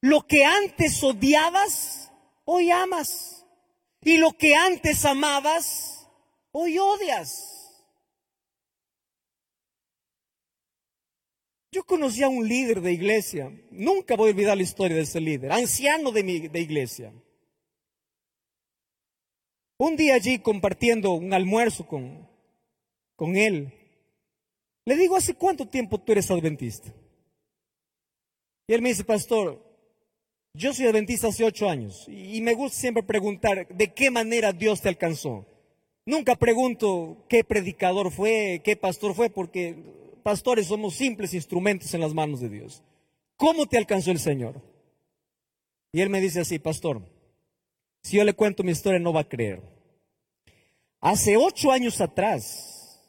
[0.00, 2.10] Lo que antes odiabas,
[2.44, 3.46] hoy amas.
[4.02, 6.08] Y lo que antes amabas,
[6.50, 7.55] hoy odias.
[11.76, 15.20] Yo conocí a un líder de iglesia, nunca voy a olvidar la historia de ese
[15.20, 17.12] líder, anciano de, mi, de iglesia.
[19.76, 22.26] Un día allí compartiendo un almuerzo con,
[23.14, 23.74] con él,
[24.86, 26.90] le digo, ¿hace cuánto tiempo tú eres adventista?
[28.66, 29.62] Y él me dice, pastor,
[30.54, 34.80] yo soy adventista hace ocho años y me gusta siempre preguntar de qué manera Dios
[34.80, 35.44] te alcanzó.
[36.06, 42.12] Nunca pregunto qué predicador fue, qué pastor fue, porque pastores somos simples instrumentos en las
[42.12, 42.82] manos de Dios.
[43.36, 44.60] ¿Cómo te alcanzó el Señor?
[45.92, 47.00] Y él me dice así, pastor,
[48.02, 49.62] si yo le cuento mi historia no va a creer.
[51.00, 53.00] Hace ocho años atrás,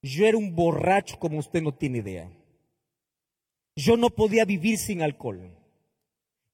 [0.00, 2.32] yo era un borracho como usted no tiene idea.
[3.76, 5.54] Yo no podía vivir sin alcohol.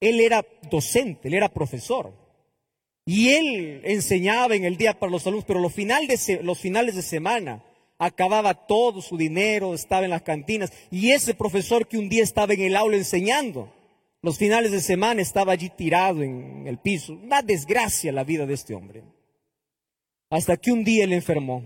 [0.01, 2.13] Él era docente, él era profesor.
[3.07, 7.03] Y él enseñaba en el día para los alumnos, pero los, de, los finales de
[7.03, 7.63] semana
[7.99, 10.73] acababa todo su dinero, estaba en las cantinas.
[10.91, 13.73] Y ese profesor que un día estaba en el aula enseñando,
[14.23, 17.13] los finales de semana estaba allí tirado en el piso.
[17.13, 19.03] Una desgracia la vida de este hombre.
[20.31, 21.65] Hasta que un día él enfermó.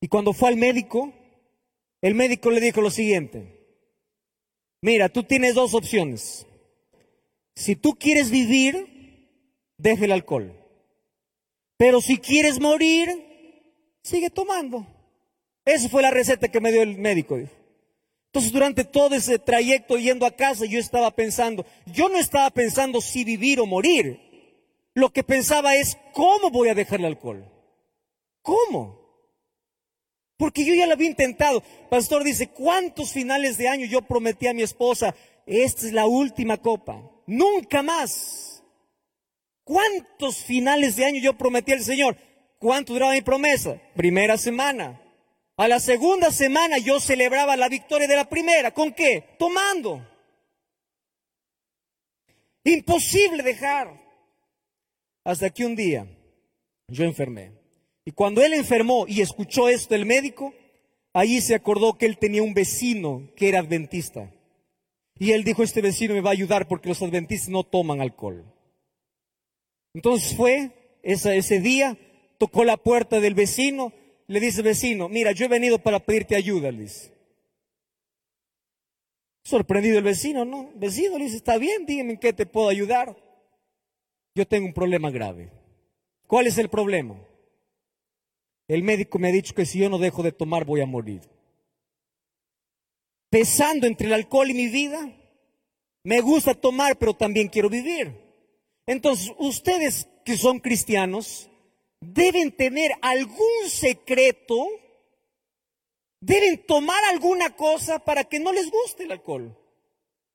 [0.00, 1.12] Y cuando fue al médico,
[2.00, 3.58] el médico le dijo lo siguiente.
[4.80, 6.46] Mira, tú tienes dos opciones.
[7.56, 9.34] Si tú quieres vivir,
[9.76, 10.54] deja el alcohol.
[11.76, 13.27] Pero si quieres morir,
[14.08, 14.86] sigue tomando.
[15.64, 17.36] Esa fue la receta que me dio el médico.
[17.36, 23.00] Entonces durante todo ese trayecto yendo a casa yo estaba pensando, yo no estaba pensando
[23.00, 24.20] si vivir o morir.
[24.94, 27.44] Lo que pensaba es, ¿cómo voy a dejar el alcohol?
[28.42, 28.98] ¿Cómo?
[30.36, 31.62] Porque yo ya lo había intentado.
[31.90, 35.14] Pastor dice, ¿cuántos finales de año yo prometí a mi esposa?
[35.46, 37.02] Esta es la última copa.
[37.26, 38.62] Nunca más.
[39.64, 42.16] ¿Cuántos finales de año yo prometí al Señor?
[42.58, 43.80] ¿Cuánto duraba mi promesa?
[43.94, 45.00] Primera semana.
[45.56, 48.72] A la segunda semana yo celebraba la victoria de la primera.
[48.72, 49.36] ¿Con qué?
[49.38, 50.06] Tomando.
[52.64, 54.00] Imposible dejar.
[55.24, 56.06] Hasta que un día
[56.88, 57.52] yo enfermé.
[58.04, 60.54] Y cuando él enfermó y escuchó esto el médico,
[61.12, 64.32] allí se acordó que él tenía un vecino que era adventista.
[65.18, 68.44] Y él dijo, este vecino me va a ayudar porque los adventistas no toman alcohol.
[69.92, 70.70] Entonces fue
[71.02, 71.98] ese día,
[72.38, 73.92] tocó la puerta del vecino,
[74.26, 77.12] le dice vecino, mira, yo he venido para pedirte ayuda, le dice.
[79.42, 80.70] Sorprendido el vecino, ¿no?
[80.74, 83.16] Vecino le dice, está bien, dígame en qué te puedo ayudar.
[84.34, 85.50] Yo tengo un problema grave.
[86.26, 87.16] ¿Cuál es el problema?
[88.68, 91.22] El médico me ha dicho que si yo no dejo de tomar voy a morir.
[93.30, 95.10] Pesando entre el alcohol y mi vida,
[96.04, 98.14] me gusta tomar, pero también quiero vivir.
[98.86, 101.47] Entonces, ustedes que son cristianos,
[102.00, 104.68] deben tener algún secreto,
[106.20, 109.56] deben tomar alguna cosa para que no les guste el alcohol.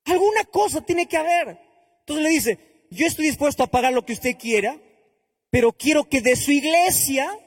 [0.04, 1.58] Alguna cosa tiene que haber.
[2.00, 2.58] Entonces le dice,
[2.90, 4.78] yo estoy dispuesto a pagar lo que usted quiera,
[5.50, 7.38] pero quiero que de su iglesia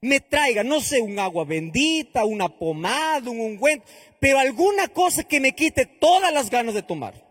[0.00, 3.84] me traiga, no sé, un agua bendita, una pomada, un ungüento,
[4.20, 7.26] pero alguna cosa que me quite todas las ganas de tomar.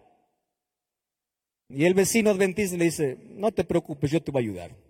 [1.69, 4.86] Y el vecino adventista le dice, no te preocupes, yo te voy a ayudar.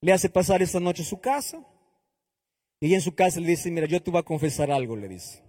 [0.00, 1.64] Le hace pasar esta noche a su casa.
[2.80, 5.42] Y en su casa le dice, mira, yo te voy a confesar algo, le dice.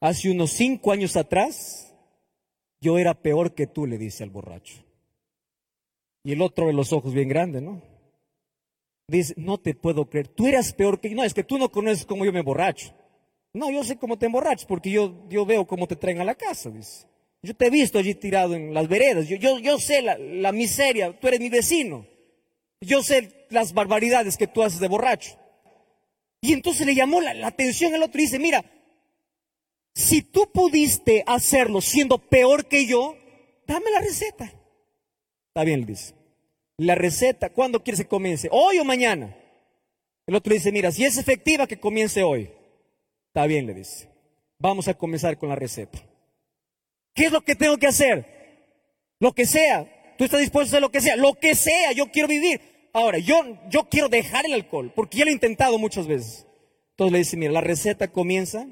[0.00, 1.94] Hace unos cinco años atrás,
[2.80, 4.84] yo era peor que tú, le dice al borracho.
[6.22, 7.80] Y el otro de los ojos bien grandes, ¿no?
[9.08, 11.16] Dice, no te puedo creer, tú eras peor que yo.
[11.16, 12.92] No, es que tú no conoces cómo yo me borracho.
[13.54, 16.34] No, yo sé cómo te emborrachas porque yo, yo veo cómo te traen a la
[16.34, 17.06] casa, dice.
[17.42, 19.28] Yo te he visto allí tirado en las veredas.
[19.28, 22.06] Yo, yo, yo sé la, la miseria, tú eres mi vecino.
[22.80, 25.38] Yo sé las barbaridades que tú haces de borracho.
[26.40, 28.64] Y entonces le llamó la, atención al otro y dice, mira,
[29.94, 33.16] si tú pudiste hacerlo siendo peor que yo,
[33.66, 34.52] dame la receta.
[35.48, 36.14] Está bien, le dice.
[36.78, 38.48] La receta, ¿cuándo quieres que comience?
[38.52, 39.34] ¿Hoy o mañana?
[40.26, 42.50] El otro dice, mira, si es efectiva, que comience hoy.
[43.28, 44.08] Está bien, le dice.
[44.58, 45.98] Vamos a comenzar con la receta.
[47.14, 48.26] ¿Qué es lo que tengo que hacer?
[49.20, 49.86] Lo que sea.
[50.16, 51.16] Tú estás dispuesto a hacer lo que sea.
[51.16, 51.92] Lo que sea.
[51.92, 52.60] Yo quiero vivir.
[52.92, 53.36] Ahora, yo,
[53.68, 56.46] yo quiero dejar el alcohol, porque ya lo he intentado muchas veces.
[56.92, 58.66] Entonces le dice, mira, la receta comienza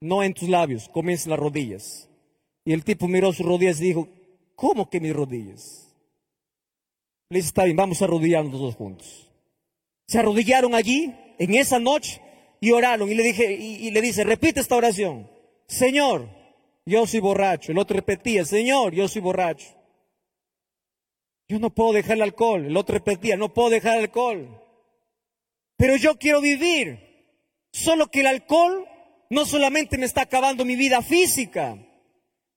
[0.00, 2.08] no en tus labios, comienza en las rodillas.
[2.64, 4.08] Y el tipo miró sus rodillas y dijo,
[4.56, 5.94] ¿cómo que mis rodillas?
[7.30, 9.30] Le dice, está bien, vamos a arrodillarnos los dos juntos.
[10.08, 12.20] Se arrodillaron allí, en esa noche,
[12.60, 13.08] y oraron.
[13.08, 15.30] Y le, dije, y le dice, repite esta oración.
[15.68, 16.28] Señor,
[16.86, 17.70] yo soy borracho.
[17.70, 19.77] El otro repetía, Señor, yo soy borracho.
[21.48, 22.66] Yo no puedo dejar el alcohol.
[22.66, 24.62] El otro repetía, no puedo dejar el alcohol.
[25.76, 27.08] Pero yo quiero vivir.
[27.72, 28.86] Solo que el alcohol
[29.30, 31.78] no solamente me está acabando mi vida física.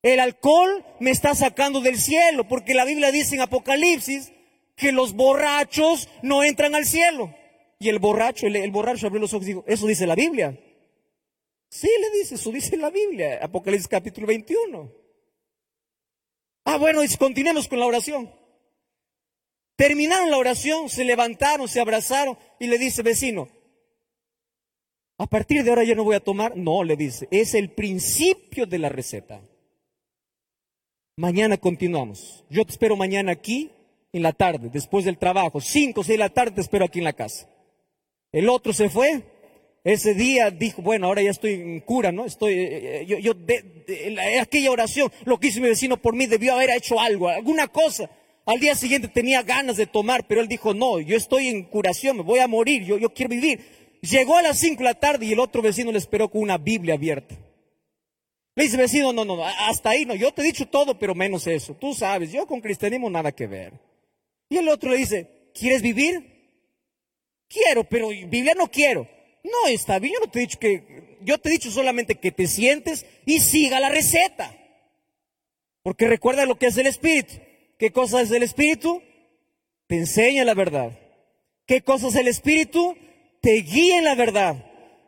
[0.02, 4.34] El alcohol me está sacando del cielo, porque la Biblia dice en Apocalipsis
[4.76, 7.34] que los borrachos no entran al cielo.
[7.80, 10.58] Y el borracho, el, borracho abrió los ojos y dijo, eso dice la Biblia.
[11.70, 14.92] Sí, le dice, eso dice la Biblia, Apocalipsis capítulo 21.
[16.66, 18.41] Ah, bueno, continuemos con la oración.
[19.82, 23.48] Terminaron la oración, se levantaron, se abrazaron y le dice, vecino,
[25.18, 26.56] a partir de ahora yo no voy a tomar.
[26.56, 29.42] No, le dice, es el principio de la receta.
[31.18, 32.46] Mañana continuamos.
[32.48, 33.72] Yo te espero mañana aquí
[34.14, 35.60] en la tarde, después del trabajo.
[35.60, 37.50] Cinco, seis de la tarde te espero aquí en la casa.
[38.32, 39.24] El otro se fue,
[39.84, 42.26] ese día dijo, bueno, ahora ya estoy en cura, ¿no?
[42.26, 46.28] Estoy, eh, eh, yo, yo de, aquella oración, lo que hizo mi vecino por mí,
[46.28, 48.12] debió haber hecho algo, alguna cosa.
[48.52, 52.18] Al día siguiente tenía ganas de tomar, pero él dijo, no, yo estoy en curación,
[52.18, 53.62] me voy a morir, yo, yo quiero vivir.
[54.02, 56.58] Llegó a las cinco de la tarde y el otro vecino le esperó con una
[56.58, 57.34] Biblia abierta.
[58.56, 61.16] Le dice, vecino, no, no, no, hasta ahí no, yo te he dicho todo, pero
[61.16, 61.76] menos eso.
[61.76, 63.72] Tú sabes, yo con cristianismo nada que ver.
[64.50, 66.22] Y el otro le dice, ¿quieres vivir?
[67.48, 69.08] Quiero, pero Biblia no quiero.
[69.46, 72.34] No, está bien, yo no te he dicho que, yo te he dicho solamente que
[72.34, 74.54] te sientes y siga la receta.
[75.84, 77.36] Porque recuerda lo que es el Espíritu.
[77.82, 79.02] ¿Qué cosa es el Espíritu?
[79.88, 81.00] Te enseña la verdad.
[81.66, 82.96] ¿Qué cosa es el Espíritu?
[83.42, 84.64] Te guía en la verdad.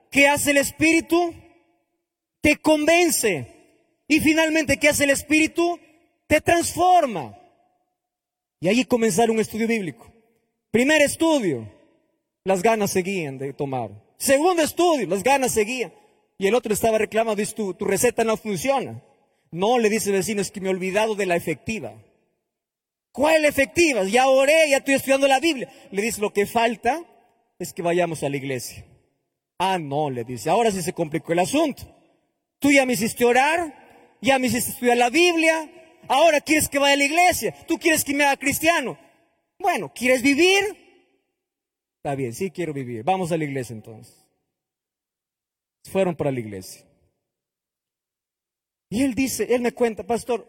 [0.09, 1.35] ¿Qué hace el Espíritu?
[2.41, 3.45] Te convence.
[4.07, 5.79] Y finalmente, ¿qué hace el Espíritu?
[6.25, 7.37] Te transforma.
[8.59, 10.11] Y allí comenzar un estudio bíblico.
[10.71, 11.71] Primer estudio,
[12.43, 13.91] las ganas seguían de tomar.
[14.17, 15.93] Segundo estudio, las ganas seguían.
[16.39, 18.99] Y el otro estaba reclamando, dice, tu, tu receta no funciona.
[19.51, 21.93] No, le dice el vecino, es que me he olvidado de la efectiva.
[23.13, 24.03] ¿Cuál efectiva?
[24.05, 25.71] Ya oré, ya estoy estudiando la Biblia.
[25.91, 26.99] Le dice, lo que falta
[27.59, 28.85] es que vayamos a la iglesia.
[29.59, 31.83] Ah, no, le dice, ahora sí se complicó el asunto.
[32.57, 35.71] Tú ya me hiciste orar, ya me hiciste estudiar la Biblia,
[36.07, 38.97] ahora quieres que vaya a la iglesia, tú quieres que me haga cristiano.
[39.59, 40.63] Bueno, ¿quieres vivir?
[41.97, 43.03] Está bien, sí quiero vivir.
[43.03, 44.25] Vamos a la iglesia entonces.
[45.83, 46.83] Fueron para la iglesia.
[48.89, 50.47] Y él dice, él me cuenta, pastor,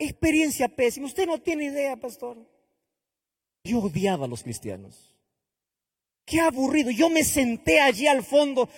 [0.00, 1.06] experiencia pésima.
[1.06, 2.38] Usted no tiene idea, pastor.
[3.62, 5.14] Yo odiaba a los cristianos.
[6.24, 6.90] Qué aburrido.
[6.90, 8.68] Yo me senté allí al fondo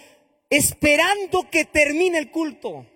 [0.51, 2.87] esperando que termine el culto.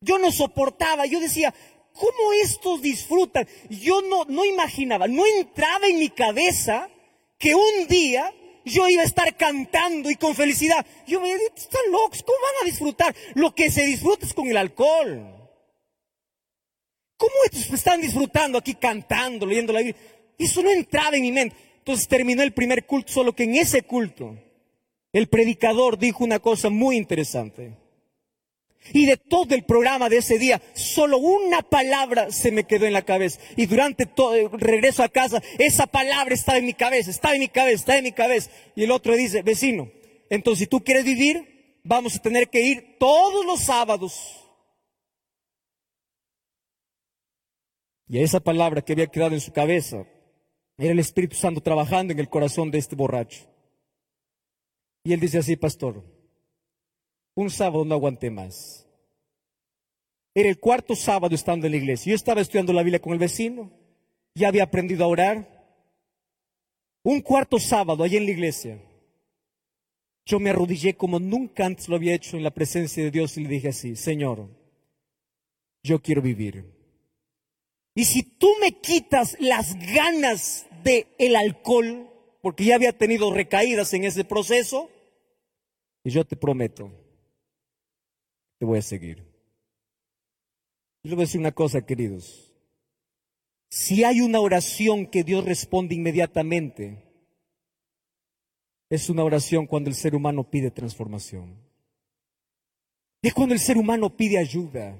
[0.00, 1.54] Yo no soportaba, yo decía,
[1.92, 3.46] ¿cómo estos disfrutan?
[3.70, 6.90] Yo no, no imaginaba, no entraba en mi cabeza
[7.38, 8.34] que un día
[8.64, 10.84] yo iba a estar cantando y con felicidad.
[11.06, 13.14] Yo me decía, están locos, ¿cómo van a disfrutar?
[13.34, 15.33] Lo que se disfruta es con el alcohol.
[17.16, 20.00] ¿Cómo estos están disfrutando aquí cantando, leyendo la Biblia?
[20.38, 21.56] Eso no entraba en mi mente.
[21.78, 24.36] Entonces terminó el primer culto, solo que en ese culto
[25.12, 27.76] el predicador dijo una cosa muy interesante.
[28.92, 32.92] Y de todo el programa de ese día, solo una palabra se me quedó en
[32.92, 33.40] la cabeza.
[33.56, 37.40] Y durante todo el regreso a casa, esa palabra estaba en mi cabeza, estaba en
[37.40, 38.50] mi cabeza, estaba en mi cabeza.
[38.76, 39.88] Y el otro dice, vecino,
[40.28, 44.43] entonces si tú quieres vivir, vamos a tener que ir todos los sábados.
[48.08, 50.06] Y esa palabra que había quedado en su cabeza
[50.76, 53.44] era el Espíritu Santo trabajando en el corazón de este borracho.
[55.04, 56.02] Y él dice así, pastor,
[57.34, 58.86] un sábado no aguanté más.
[60.34, 62.10] Era el cuarto sábado estando en la iglesia.
[62.10, 63.70] Yo estaba estudiando la Biblia con el vecino,
[64.34, 65.54] ya había aprendido a orar.
[67.04, 68.80] Un cuarto sábado allí en la iglesia,
[70.26, 73.42] yo me arrodillé como nunca antes lo había hecho en la presencia de Dios y
[73.42, 74.48] le dije así, Señor,
[75.82, 76.73] yo quiero vivir.
[77.94, 82.10] Y si tú me quitas las ganas de el alcohol,
[82.42, 84.90] porque ya había tenido recaídas en ese proceso,
[86.02, 86.90] y yo te prometo,
[88.58, 89.24] te voy a seguir.
[91.02, 92.52] Y le voy a decir una cosa, queridos.
[93.70, 97.02] Si hay una oración que Dios responde inmediatamente,
[98.90, 101.56] es una oración cuando el ser humano pide transformación.
[103.22, 104.98] Es cuando el ser humano pide ayuda.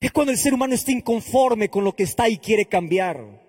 [0.00, 3.46] Es cuando el ser humano está inconforme con lo que está y quiere cambiar.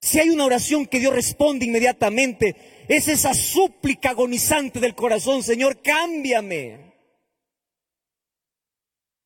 [0.00, 5.80] Si hay una oración que Dios responde inmediatamente, es esa súplica agonizante del corazón, Señor,
[5.80, 6.92] cámbiame.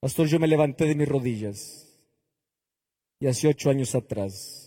[0.01, 1.89] Pastor, yo me levanté de mis rodillas
[3.19, 4.67] y hace ocho años atrás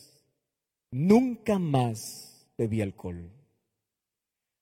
[0.91, 3.31] nunca más bebí alcohol.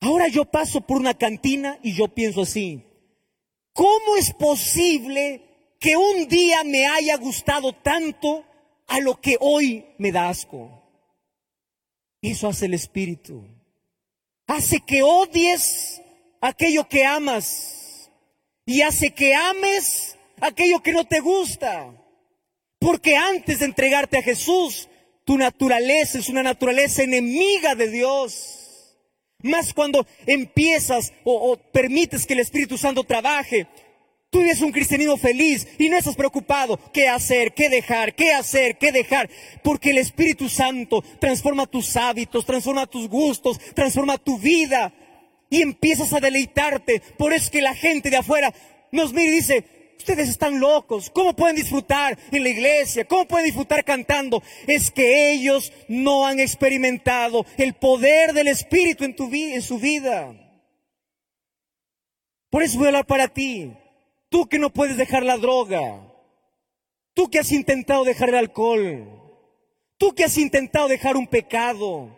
[0.01, 2.83] Ahora yo paso por una cantina y yo pienso así,
[3.73, 5.46] ¿cómo es posible
[5.79, 8.45] que un día me haya gustado tanto
[8.87, 10.83] a lo que hoy me da asco?
[12.21, 13.43] Eso hace el Espíritu.
[14.47, 16.01] Hace que odies
[16.41, 18.09] aquello que amas
[18.65, 21.93] y hace que ames aquello que no te gusta.
[22.79, 24.87] Porque antes de entregarte a Jesús,
[25.25, 28.95] tu naturaleza es una naturaleza enemiga de Dios.
[29.43, 33.67] Más cuando empiezas o, o permites que el Espíritu Santo trabaje,
[34.29, 38.77] Tú eres un cristianismo feliz y no estás preocupado qué hacer, qué dejar, qué hacer,
[38.77, 39.29] qué dejar,
[39.63, 44.93] porque el Espíritu Santo transforma tus hábitos, transforma tus gustos, transforma tu vida
[45.49, 47.01] y empiezas a deleitarte.
[47.17, 48.53] Por eso es que la gente de afuera
[48.91, 49.63] nos mira y dice,
[49.97, 53.05] ustedes están locos, ¿cómo pueden disfrutar en la iglesia?
[53.05, 54.43] ¿Cómo pueden disfrutar cantando?
[54.67, 60.33] Es que ellos no han experimentado el poder del Espíritu en, tu en su vida.
[62.49, 63.71] Por eso voy a hablar para ti.
[64.29, 66.01] Tú que no puedes dejar la droga.
[67.13, 69.05] Tú que has intentado dejar el alcohol.
[69.97, 72.16] Tú que has intentado dejar un pecado.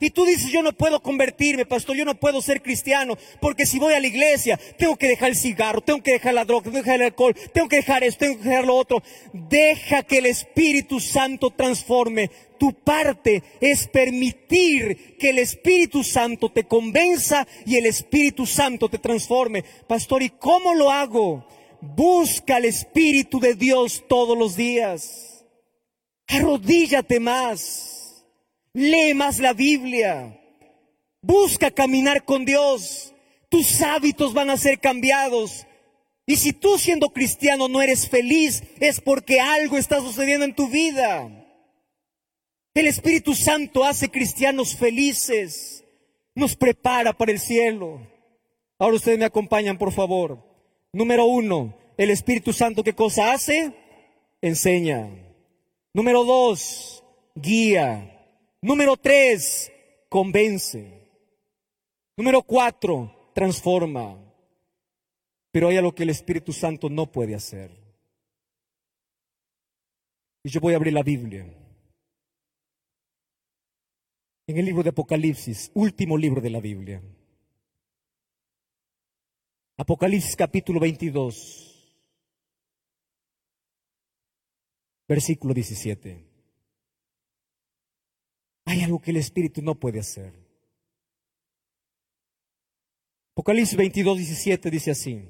[0.00, 3.78] Y tú dices, yo no puedo convertirme, pastor, yo no puedo ser cristiano, porque si
[3.78, 6.74] voy a la iglesia, tengo que dejar el cigarro, tengo que dejar la droga, tengo
[6.74, 9.02] que dejar el alcohol, tengo que dejar esto, tengo que dejar lo otro.
[9.32, 12.30] Deja que el Espíritu Santo transforme.
[12.58, 18.98] Tu parte es permitir que el Espíritu Santo te convenza y el Espíritu Santo te
[18.98, 19.64] transforme.
[19.86, 21.46] Pastor, ¿y cómo lo hago?
[21.80, 25.44] Busca el Espíritu de Dios todos los días.
[26.26, 27.93] Arrodíllate más
[28.74, 30.38] Lee más la Biblia.
[31.22, 33.14] Busca caminar con Dios.
[33.48, 35.66] Tus hábitos van a ser cambiados.
[36.26, 40.68] Y si tú siendo cristiano no eres feliz, es porque algo está sucediendo en tu
[40.68, 41.30] vida.
[42.74, 45.84] El Espíritu Santo hace cristianos felices,
[46.34, 48.00] nos prepara para el cielo.
[48.80, 50.42] Ahora ustedes me acompañan, por favor.
[50.92, 53.72] Número uno, el Espíritu Santo, ¿qué cosa hace?
[54.42, 55.08] Enseña.
[55.92, 57.04] Número dos,
[57.36, 58.13] guía.
[58.64, 59.70] Número tres,
[60.08, 61.06] convence.
[62.16, 64.18] Número cuatro, transforma.
[65.50, 67.70] Pero hay algo que el Espíritu Santo no puede hacer.
[70.42, 71.44] Y yo voy a abrir la Biblia.
[74.46, 77.02] En el libro de Apocalipsis, último libro de la Biblia.
[79.76, 81.98] Apocalipsis capítulo 22,
[85.06, 86.33] versículo 17.
[88.64, 90.32] Hay algo que el Espíritu no puede hacer.
[93.32, 95.28] Apocalipsis 22, 17 dice así.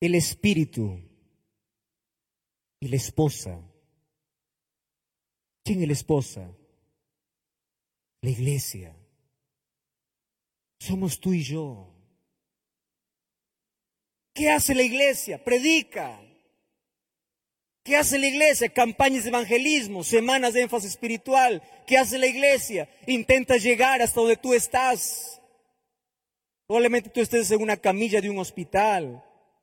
[0.00, 1.00] El Espíritu
[2.80, 3.60] y la esposa.
[5.64, 6.54] ¿Quién es la esposa?
[8.20, 8.96] La iglesia.
[10.78, 11.94] Somos tú y yo.
[14.34, 15.42] ¿Qué hace la iglesia?
[15.42, 16.20] Predica.
[17.84, 18.68] ¿Qué hace la iglesia?
[18.68, 21.62] Campañas de evangelismo, semanas de énfasis espiritual.
[21.86, 22.88] ¿Qué hace la iglesia?
[23.06, 25.40] Intenta llegar hasta donde tú estás.
[26.66, 29.22] Probablemente tú estés en una camilla de un hospital,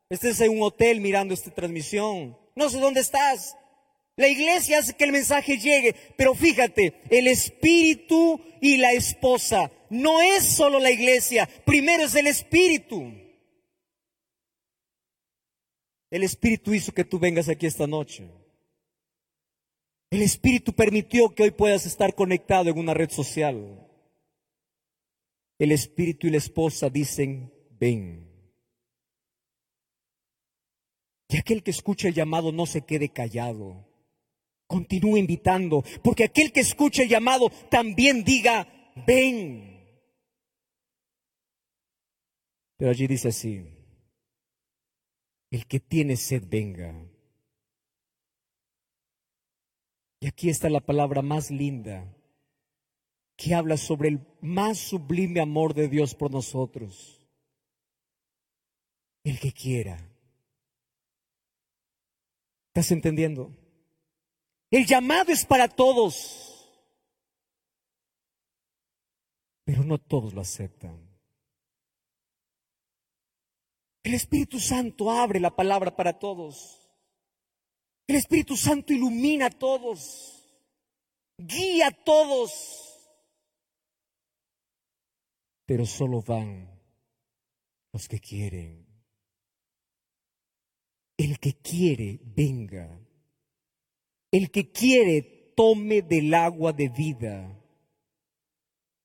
[0.10, 2.38] estés en un hotel mirando esta transmisión.
[2.56, 3.56] No sé dónde estás.
[4.18, 10.22] La iglesia hace que el mensaje llegue, pero fíjate, el espíritu y la esposa no
[10.22, 13.14] es solo la iglesia, primero es el espíritu.
[16.12, 18.30] El Espíritu hizo que tú vengas aquí esta noche.
[20.10, 23.88] El Espíritu permitió que hoy puedas estar conectado en una red social.
[25.60, 28.28] El Espíritu y la esposa dicen, ven.
[31.28, 33.86] Y aquel que escucha el llamado no se quede callado.
[34.66, 38.68] Continúe invitando, porque aquel que escucha el llamado también diga,
[39.06, 39.70] ven.
[42.78, 43.79] Pero allí dice así,
[45.52, 46.94] el que tiene sed venga.
[50.20, 52.16] Y aquí está la palabra más linda
[53.36, 57.26] que habla sobre el más sublime amor de Dios por nosotros.
[59.24, 59.98] El que quiera.
[62.68, 63.52] ¿Estás entendiendo?
[64.70, 66.70] El llamado es para todos,
[69.64, 71.09] pero no todos lo aceptan.
[74.10, 76.82] El Espíritu Santo abre la palabra para todos.
[78.08, 80.50] El Espíritu Santo ilumina a todos,
[81.38, 82.52] guía a todos,
[85.68, 86.82] pero solo van
[87.94, 88.88] los que quieren.
[91.16, 93.00] El que quiere, venga.
[94.32, 97.62] El que quiere, tome del agua de vida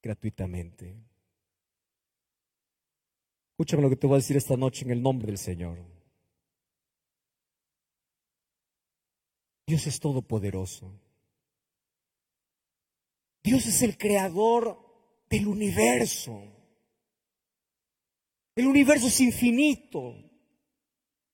[0.02, 1.03] gratuitamente.
[3.54, 5.78] Escúchame lo que te voy a decir esta noche en el nombre del Señor.
[9.64, 10.90] Dios es todopoderoso.
[13.44, 14.76] Dios es el creador
[15.30, 16.42] del universo.
[18.56, 20.16] El universo es infinito.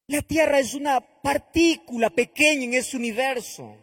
[0.07, 3.79] La Tierra es una partícula pequeña en ese universo.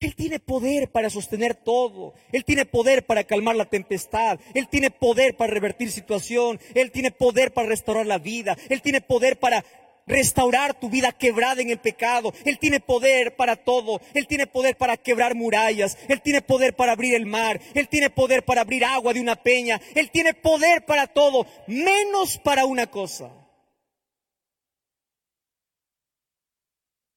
[0.00, 2.14] Él tiene poder para sostener todo.
[2.32, 4.40] Él tiene poder para calmar la tempestad.
[4.54, 6.58] Él tiene poder para revertir situación.
[6.74, 8.56] Él tiene poder para restaurar la vida.
[8.70, 9.62] Él tiene poder para
[10.06, 12.32] restaurar tu vida quebrada en el pecado.
[12.46, 14.00] Él tiene poder para todo.
[14.14, 15.98] Él tiene poder para quebrar murallas.
[16.08, 17.60] Él tiene poder para abrir el mar.
[17.74, 19.82] Él tiene poder para abrir agua de una peña.
[19.94, 23.30] Él tiene poder para todo, menos para una cosa.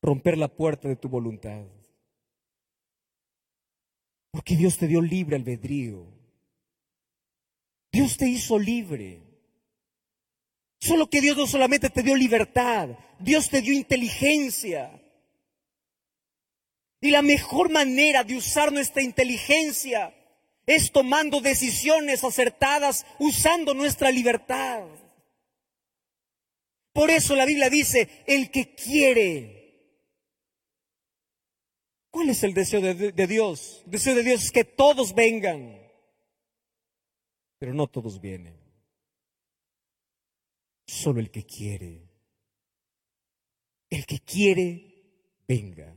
[0.02, 1.64] Romper la puerta de tu voluntad.
[4.34, 6.08] Porque Dios te dio libre albedrío.
[7.92, 9.22] Dios te hizo libre.
[10.80, 15.00] Solo que Dios no solamente te dio libertad, Dios te dio inteligencia.
[17.00, 20.16] Y la mejor manera de usar nuestra inteligencia
[20.66, 24.84] es tomando decisiones acertadas, usando nuestra libertad.
[26.92, 29.63] Por eso la Biblia dice, el que quiere
[32.14, 33.82] ¿Cuál es el deseo de, Dios?
[33.86, 35.82] El deseo de Dios es que todos vengan,
[37.58, 38.56] pero no todos vienen.
[40.86, 42.08] Solo el que quiere.
[43.90, 44.94] El que quiere,
[45.48, 45.96] venga.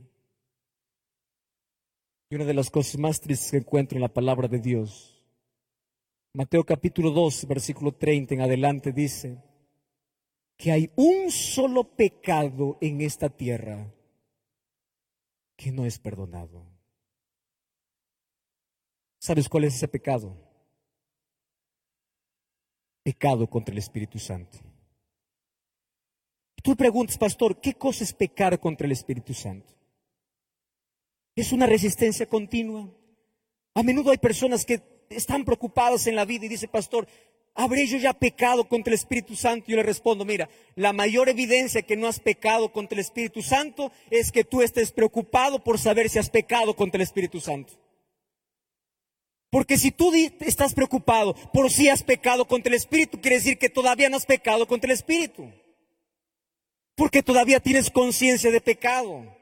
[2.31, 5.23] Y una de las cosas más tristes que encuentro en la palabra de Dios,
[6.33, 9.37] Mateo capítulo 2, versículo 30 en adelante dice,
[10.57, 13.93] que hay un solo pecado en esta tierra
[15.57, 16.63] que no es perdonado.
[19.19, 20.37] ¿Sabes cuál es ese pecado?
[23.03, 24.59] Pecado contra el Espíritu Santo.
[26.63, 29.73] Tú preguntas, pastor, ¿qué cosa es pecar contra el Espíritu Santo?
[31.35, 32.89] Es una resistencia continua.
[33.73, 37.07] A menudo hay personas que están preocupadas en la vida y dice, pastor,
[37.59, 39.65] ¿Habré yo ya pecado contra el Espíritu Santo?
[39.67, 43.91] Yo le respondo, mira, la mayor evidencia que no has pecado contra el Espíritu Santo
[44.11, 47.73] es que tú estés preocupado por saber si has pecado contra el Espíritu Santo.
[49.49, 53.69] Porque si tú estás preocupado por si has pecado contra el Espíritu, quiere decir que
[53.69, 55.51] todavía no has pecado contra el Espíritu.
[56.93, 59.35] Porque todavía tienes conciencia de pecado.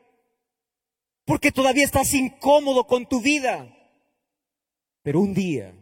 [1.26, 3.76] porque todavía estás incómodo con tu vida.
[5.02, 5.74] Pero un día,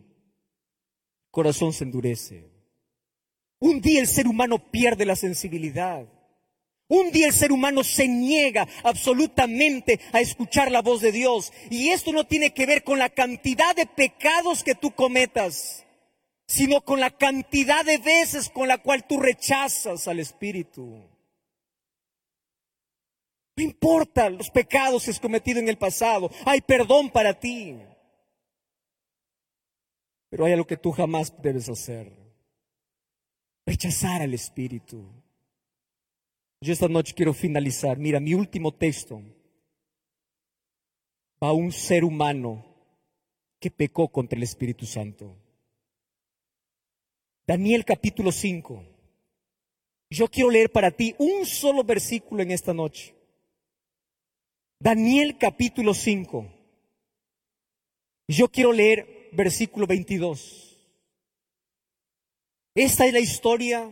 [1.33, 2.47] corazón se endurece.
[3.57, 6.05] Un día el ser humano pierde la sensibilidad.
[6.87, 11.51] Un día el ser humano se niega absolutamente a escuchar la voz de Dios.
[11.71, 15.83] Y esto no tiene que ver con la cantidad de pecados que tú cometas,
[16.45, 21.01] sino con la cantidad de veces con la cual tú rechazas al Espíritu.
[23.55, 27.75] No importa los pecados que has cometido en el pasado, hay perdón para ti.
[30.33, 32.11] Pero hay algo que tú jamás debes hacer.
[33.67, 35.05] Rechazar al Espíritu.
[36.59, 37.99] Yo esta noche quiero finalizar.
[37.99, 39.21] Mira, mi último texto
[41.41, 42.65] va a un ser humano
[43.59, 45.37] que pecó contra el Espíritu Santo.
[47.45, 48.83] Daniel capítulo 5.
[50.09, 53.13] Yo quiero leer para ti un solo versículo en esta noche.
[54.79, 56.47] Daniel capítulo 5.
[58.27, 60.77] Yo quiero leer versículo 22.
[62.75, 63.91] Esta es la historia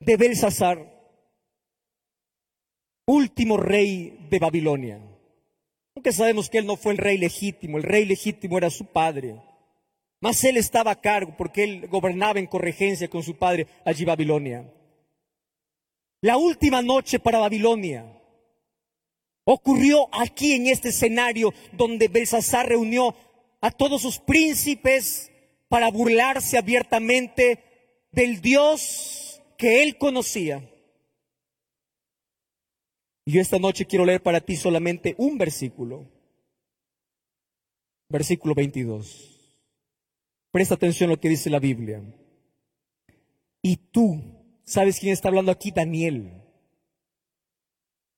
[0.00, 0.92] de Belsasar,
[3.06, 5.00] último rey de Babilonia.
[5.94, 9.40] Aunque sabemos que él no fue el rey legítimo, el rey legítimo era su padre.
[10.20, 14.72] Mas él estaba a cargo porque él gobernaba en corregencia con su padre allí Babilonia.
[16.22, 18.16] La última noche para Babilonia
[19.48, 23.14] Ocurrió aquí en este escenario donde Belsasar reunió
[23.66, 25.32] a todos sus príncipes
[25.68, 27.64] para burlarse abiertamente
[28.12, 30.70] del Dios que él conocía.
[33.24, 36.08] Y yo esta noche quiero leer para ti solamente un versículo.
[38.08, 39.36] Versículo 22.
[40.52, 42.00] Presta atención a lo que dice la Biblia.
[43.62, 44.22] Y tú,
[44.62, 45.72] ¿sabes quién está hablando aquí?
[45.72, 46.40] Daniel.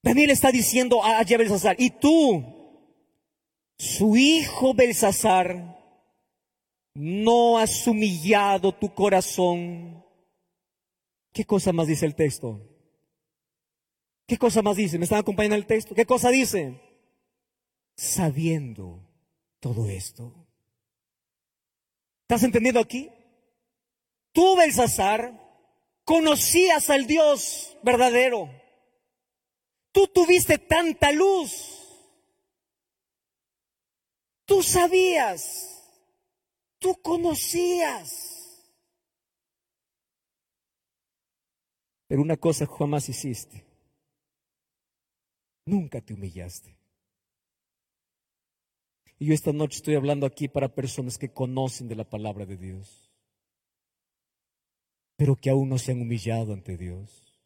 [0.03, 2.58] Daniel está diciendo a, Belsasar, y tú,
[3.79, 5.79] su hijo Belsasar,
[6.95, 10.05] no has humillado tu corazón.
[11.33, 12.61] ¿Qué cosa más dice el texto?
[14.27, 14.99] ¿Qué cosa más dice?
[14.99, 15.95] ¿Me están acompañando el texto?
[15.95, 16.81] ¿Qué cosa dice?
[17.97, 19.09] Sabiendo
[19.61, 20.35] todo esto.
[22.23, 23.11] ¿Estás entendiendo aquí?
[24.33, 25.33] Tú, Belsasar,
[26.05, 28.51] conocías al Dios verdadero.
[29.93, 31.78] Tú tuviste tanta luz.
[34.49, 35.85] Tú sabías.
[36.79, 38.65] Tú conocías.
[42.07, 43.67] Pero una cosa jamás hiciste.
[45.67, 46.79] Nunca te humillaste.
[49.19, 52.57] Y yo esta noche estoy hablando aquí para personas que conocen de la palabra de
[52.57, 53.13] Dios,
[55.17, 57.39] pero que aún no se han humillado ante Dios.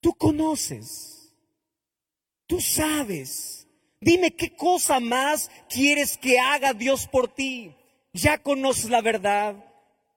[0.00, 1.34] Tú conoces,
[2.46, 3.65] tú sabes.
[4.00, 7.74] Dime qué cosa más quieres que haga Dios por ti.
[8.12, 9.56] Ya conoces la verdad,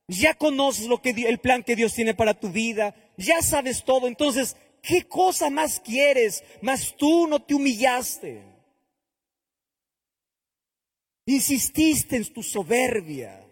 [0.08, 4.08] ya conoces lo que el plan que Dios tiene para tu vida, ya sabes todo.
[4.08, 6.44] Entonces, ¿qué cosa más quieres?
[6.62, 8.44] Mas tú no te humillaste.
[11.26, 13.46] Insististe en tu soberbia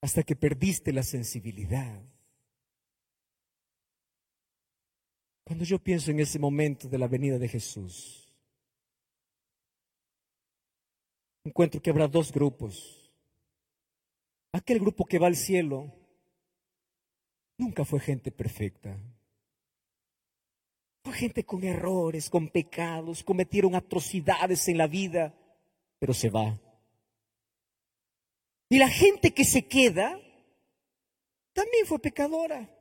[0.00, 2.02] hasta que perdiste la sensibilidad.
[5.48, 8.30] Cuando yo pienso en ese momento de la venida de Jesús,
[11.42, 13.10] encuentro que habrá dos grupos.
[14.52, 15.90] Aquel grupo que va al cielo
[17.56, 18.94] nunca fue gente perfecta.
[21.02, 25.34] Fue gente con errores, con pecados, cometieron atrocidades en la vida,
[25.98, 26.60] pero se va.
[28.68, 30.20] Y la gente que se queda
[31.54, 32.77] también fue pecadora.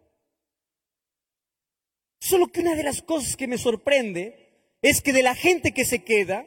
[2.20, 5.86] Solo que una de las cosas que me sorprende es que de la gente que
[5.86, 6.46] se queda,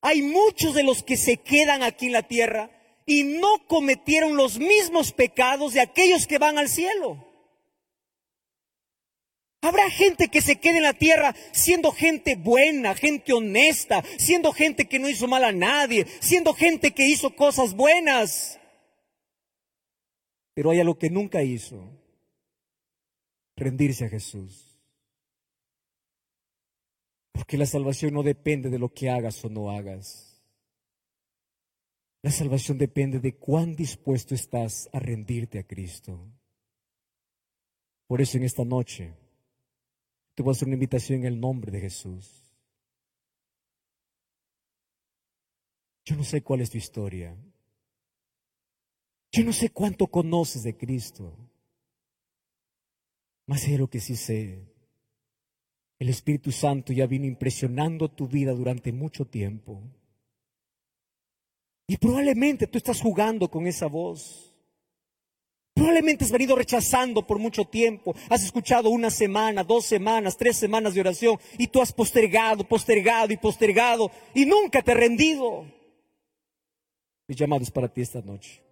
[0.00, 2.70] hay muchos de los que se quedan aquí en la tierra
[3.06, 7.24] y no cometieron los mismos pecados de aquellos que van al cielo.
[9.60, 14.86] Habrá gente que se quede en la tierra siendo gente buena, gente honesta, siendo gente
[14.86, 18.60] que no hizo mal a nadie, siendo gente que hizo cosas buenas.
[20.54, 21.97] Pero hay algo que nunca hizo
[23.58, 24.78] rendirse a Jesús.
[27.32, 30.42] Porque la salvación no depende de lo que hagas o no hagas.
[32.22, 36.18] La salvación depende de cuán dispuesto estás a rendirte a Cristo.
[38.06, 39.14] Por eso en esta noche
[40.34, 42.44] te voy a hacer una invitación en el nombre de Jesús.
[46.04, 47.36] Yo no sé cuál es tu historia.
[49.30, 51.36] Yo no sé cuánto conoces de Cristo.
[53.48, 54.60] Más de lo que sí sé
[55.98, 59.82] El Espíritu Santo ya vino impresionando tu vida durante mucho tiempo.
[61.88, 64.54] Y probablemente tú estás jugando con esa voz.
[65.74, 68.14] Probablemente has venido rechazando por mucho tiempo.
[68.28, 73.32] Has escuchado una semana, dos semanas, tres semanas de oración y tú has postergado, postergado
[73.32, 75.64] y postergado y nunca te has rendido.
[77.26, 78.62] Mi llamado es para ti esta noche.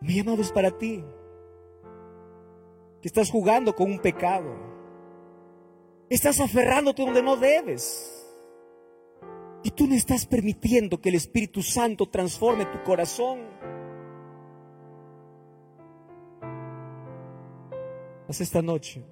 [0.00, 1.04] Mi llamado es para ti.
[3.00, 4.54] Que estás jugando con un pecado.
[6.10, 8.14] Estás aferrándote donde no debes.
[9.62, 13.40] Y tú no estás permitiendo que el Espíritu Santo transforme tu corazón.
[18.28, 19.02] Haz esta noche.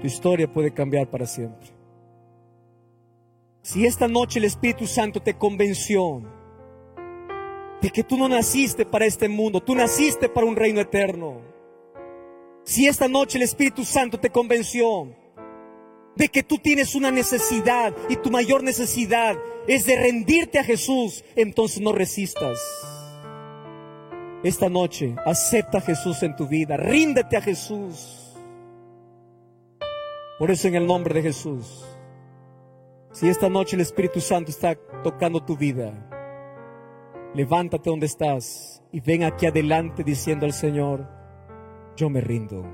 [0.00, 1.68] Tu historia puede cambiar para siempre.
[3.62, 6.22] Si esta noche el Espíritu Santo te convenció
[7.80, 11.51] de que tú no naciste para este mundo, tú naciste para un reino eterno.
[12.64, 15.08] Si esta noche el Espíritu Santo te convenció
[16.14, 19.36] de que tú tienes una necesidad y tu mayor necesidad
[19.66, 22.58] es de rendirte a Jesús, entonces no resistas.
[24.44, 28.36] Esta noche acepta a Jesús en tu vida, ríndete a Jesús.
[30.38, 31.84] Por eso en el nombre de Jesús,
[33.12, 35.92] si esta noche el Espíritu Santo está tocando tu vida,
[37.34, 41.21] levántate donde estás y ven aquí adelante diciendo al Señor,
[41.96, 42.64] yo me rindo,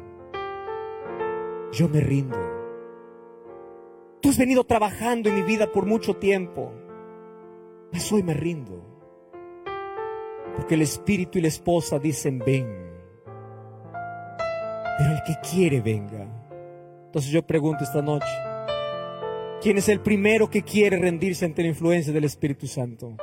[1.73, 2.39] yo me rindo.
[4.21, 6.73] Tú has venido trabajando en mi vida por mucho tiempo,
[7.93, 8.85] mas hoy me rindo.
[10.57, 12.66] Porque el espíritu y la esposa dicen, ven.
[14.99, 16.27] Pero el que quiere, venga.
[17.07, 18.27] Entonces yo pregunto esta noche,
[19.62, 23.16] ¿quién es el primero que quiere rendirse ante la influencia del Espíritu Santo?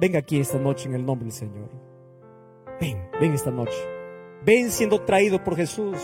[0.00, 1.70] Venga aquí esta noche en el nombre del Señor.
[2.80, 3.95] Ven, ven esta noche.
[4.46, 5.98] Ven siendo traído por Jesús.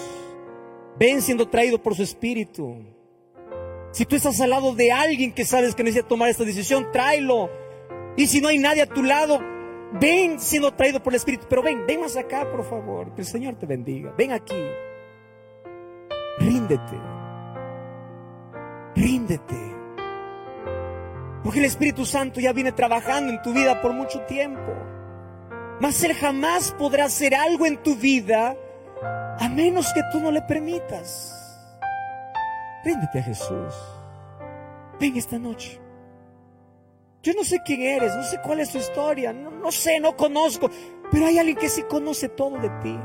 [0.99, 2.76] Ven siendo traído por su Espíritu.
[3.93, 7.49] Si tú estás al lado de alguien que sabes que necesita tomar esta decisión, tráelo.
[8.18, 9.40] Y si no hay nadie a tu lado,
[10.01, 13.14] Ven siendo traído por el Espíritu, pero ven, ven más acá, por favor.
[13.14, 14.14] Que el Señor te bendiga.
[14.16, 14.57] Ven aquí.
[16.38, 16.99] Ríndete.
[18.97, 19.72] Ríndete.
[21.45, 24.72] Porque el Espíritu Santo ya viene trabajando en tu vida por mucho tiempo.
[25.80, 28.56] Mas Él jamás podrá hacer algo en tu vida
[29.38, 31.38] a menos que tú no le permitas.
[32.84, 33.74] Ríndete a Jesús.
[35.00, 35.80] Ven esta noche.
[37.22, 40.68] Yo no sé quién eres, no sé cuál es tu historia, no, sé, no conozco,
[41.10, 42.98] pero hay alguien que sí conoce todo de ti.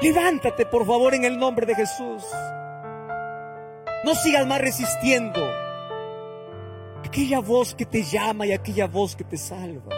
[0.00, 2.24] Levántate, por favor, en el nombre de Jesús.
[4.04, 5.40] No sigas más resistiendo.
[7.04, 9.94] Aquella voz que te llama y aquella voz que te salva.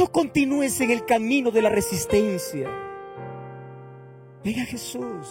[0.00, 2.66] No continúes en el camino de la resistencia.
[4.42, 5.28] Venga Jesús.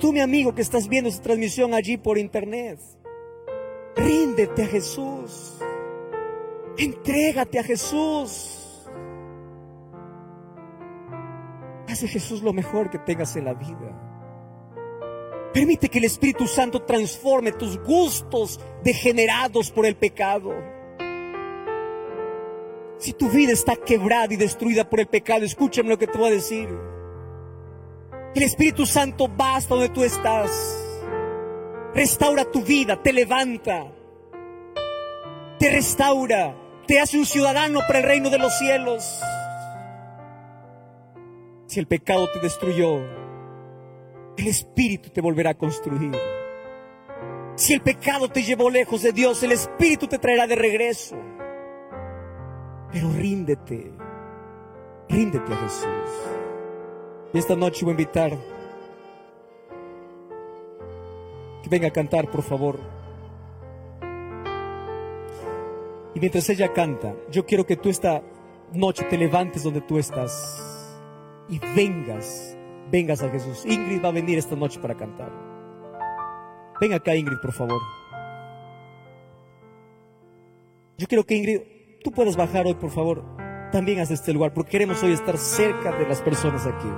[0.00, 2.80] Tú, mi amigo, que estás viendo esta transmisión allí por internet,
[3.96, 5.58] ríndete a Jesús.
[6.78, 8.88] Entrégate a Jesús.
[11.86, 15.50] Hace Jesús lo mejor que tengas en la vida.
[15.52, 20.75] Permite que el Espíritu Santo transforme tus gustos degenerados por el pecado.
[22.98, 26.28] Si tu vida está quebrada y destruida por el pecado, escúchame lo que te voy
[26.28, 26.68] a decir.
[28.34, 30.50] El Espíritu Santo va hasta donde tú estás.
[31.94, 33.86] Restaura tu vida, te levanta,
[35.58, 36.54] te restaura,
[36.86, 39.20] te hace un ciudadano para el reino de los cielos.
[41.66, 43.00] Si el pecado te destruyó,
[44.36, 46.12] el Espíritu te volverá a construir.
[47.56, 51.16] Si el pecado te llevó lejos de Dios, el Espíritu te traerá de regreso.
[52.92, 53.92] Pero ríndete,
[55.08, 55.86] ríndete a Jesús.
[57.32, 58.32] Y esta noche voy a invitar
[61.62, 62.78] que venga a cantar, por favor.
[66.14, 68.22] Y mientras ella canta, yo quiero que tú esta
[68.72, 70.96] noche te levantes donde tú estás
[71.48, 72.56] y vengas,
[72.90, 73.64] vengas a Jesús.
[73.66, 75.30] Ingrid va a venir esta noche para cantar.
[76.80, 77.80] Ven acá, Ingrid, por favor.
[80.98, 81.60] Yo quiero que Ingrid,
[82.06, 83.24] tú puedas bajar hoy, por favor,
[83.72, 86.88] también hasta este lugar, porque queremos hoy estar cerca de las personas aquí.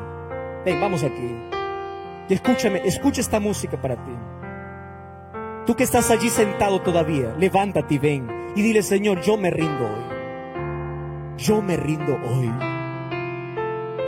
[0.67, 1.35] Ven, vamos aquí.
[2.29, 4.13] Y escúchame, escucha esta música para ti.
[5.65, 9.87] Tú que estás allí sentado todavía, levántate y ven y dile, Señor, yo me rindo
[9.87, 11.39] hoy.
[11.39, 12.53] Yo me rindo hoy.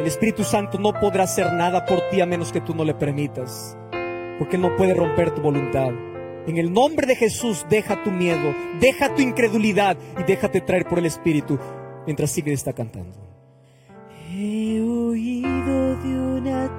[0.00, 2.92] El Espíritu Santo no podrá hacer nada por ti a menos que tú no le
[2.92, 3.74] permitas,
[4.38, 5.92] porque no puede romper tu voluntad.
[6.46, 10.98] En el nombre de Jesús, deja tu miedo, deja tu incredulidad y déjate traer por
[10.98, 11.58] el Espíritu
[12.06, 13.18] mientras sigue está cantando.
[14.32, 16.78] He oído de una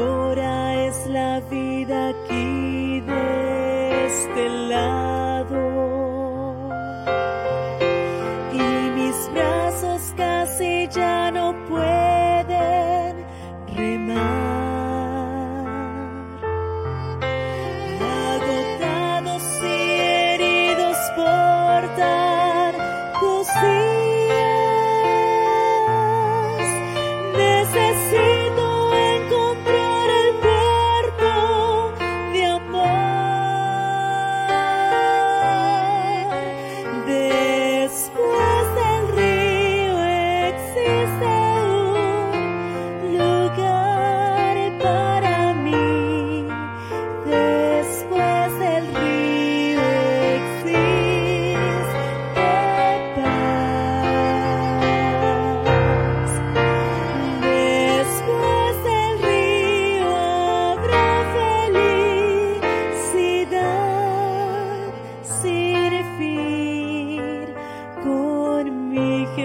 [0.00, 5.09] Ahora es la vida aquí de este lado.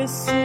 [0.06, 0.45] mercy.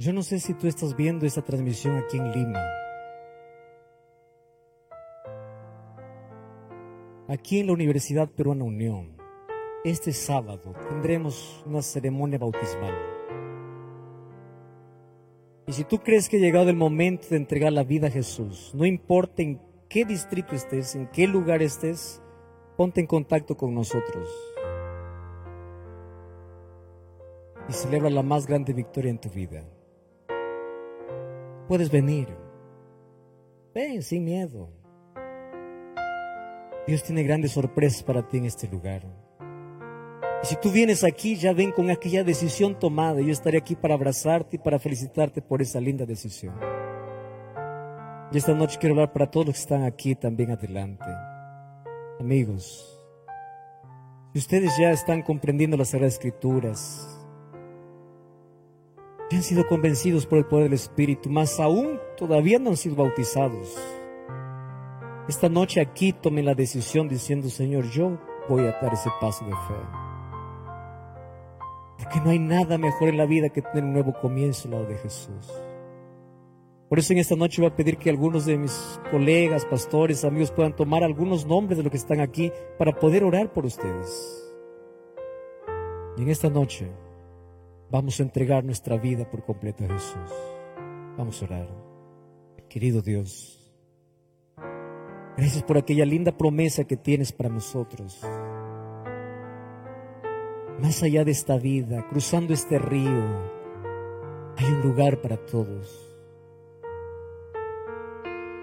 [0.00, 2.64] Yo no sé si tú estás viendo esta transmisión aquí en Lima.
[7.28, 9.18] Aquí en la Universidad Peruana Unión,
[9.84, 12.94] este sábado tendremos una ceremonia bautismal.
[15.66, 18.72] Y si tú crees que ha llegado el momento de entregar la vida a Jesús,
[18.74, 22.22] no importa en qué distrito estés, en qué lugar estés,
[22.78, 24.30] ponte en contacto con nosotros.
[27.68, 29.62] y celebra la más grande victoria en tu vida.
[31.70, 32.26] Puedes venir.
[33.72, 34.72] Ven sin miedo.
[36.84, 39.06] Dios tiene grandes sorpresas para ti en este lugar.
[40.42, 43.20] Y si tú vienes aquí, ya ven con aquella decisión tomada.
[43.20, 46.56] Yo estaré aquí para abrazarte y para felicitarte por esa linda decisión.
[48.32, 51.06] Y esta noche quiero hablar para todos los que están aquí también adelante.
[52.18, 53.00] Amigos,
[54.32, 57.19] si ustedes ya están comprendiendo las Sagradas Escrituras,
[59.30, 62.96] ya han sido convencidos por el poder del Espíritu, más aún todavía no han sido
[62.96, 63.78] bautizados.
[65.28, 68.18] Esta noche aquí tomen la decisión diciendo, Señor, yo
[68.48, 69.74] voy a dar ese paso de fe.
[71.98, 74.86] Porque no hay nada mejor en la vida que tener un nuevo comienzo al lado
[74.86, 75.52] de Jesús.
[76.88, 80.50] Por eso en esta noche voy a pedir que algunos de mis colegas, pastores, amigos
[80.50, 84.50] puedan tomar algunos nombres de los que están aquí para poder orar por ustedes.
[86.16, 86.88] Y en esta noche
[87.90, 90.30] vamos a entregar nuestra vida por completo a Jesús.
[91.16, 91.68] Vamos a orar.
[92.68, 93.72] Querido Dios,
[95.36, 98.20] gracias por aquella linda promesa que tienes para nosotros
[100.80, 103.50] más allá de esta vida, cruzando este río,
[104.56, 106.06] hay un lugar para todos.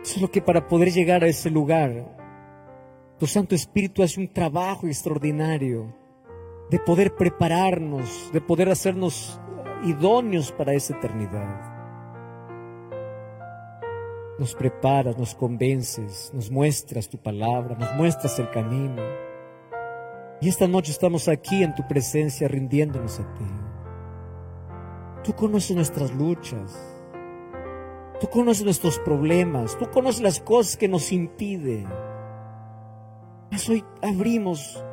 [0.02, 2.16] Solo que para poder llegar a ese lugar,
[3.20, 5.94] tu Santo Espíritu hace un trabajo extraordinario
[6.70, 9.40] de poder prepararnos, de poder hacernos
[9.86, 11.74] idóneos para esa eternidad.
[14.38, 19.02] Nos preparas, nos convences, nos muestras tu palabra, nos muestras el camino.
[20.42, 23.46] Y esta noche estamos aquí en tu presencia rindiéndonos a ti.
[25.24, 26.78] Tú conoces nuestras luchas.
[28.20, 29.78] Tú conoces nuestros problemas.
[29.78, 31.88] Tú conoces las cosas que nos impiden.
[33.50, 34.84] Mas hoy abrimos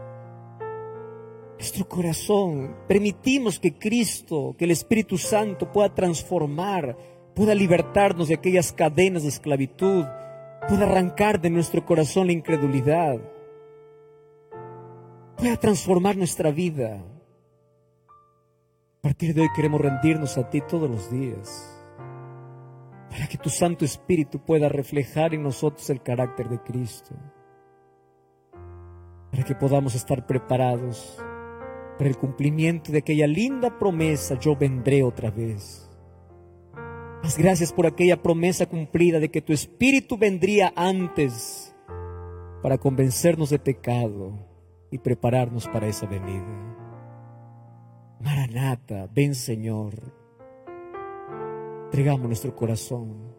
[1.59, 2.77] nuestro corazón.
[2.89, 6.97] Permitimos que Cristo, que el Espíritu Santo pueda transformar,
[7.35, 10.05] pueda libertarnos de aquellas cadenas de esclavitud,
[10.69, 13.21] pueda arrancar de nuestro corazón la incredulidad
[15.37, 17.05] pueda transformar nuestra vida.
[18.99, 21.87] A partir de hoy queremos rendirnos a ti todos los días,
[23.11, 27.15] para que tu Santo Espíritu pueda reflejar en nosotros el carácter de Cristo,
[29.31, 31.23] para que podamos estar preparados
[31.97, 35.89] para el cumplimiento de aquella linda promesa, yo vendré otra vez.
[37.23, 41.75] Más gracias por aquella promesa cumplida de que tu Espíritu vendría antes
[42.63, 44.33] para convencernos de pecado
[44.91, 46.77] y prepararnos para esa venida.
[48.21, 49.95] Maranata, ven Señor.
[51.87, 53.35] Entregamos nuestro corazón.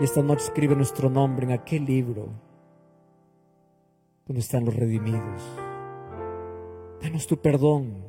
[0.00, 2.30] Y esta noche escribe nuestro nombre en aquel libro
[4.26, 5.42] donde están los redimidos.
[7.02, 8.04] Danos tu perdón,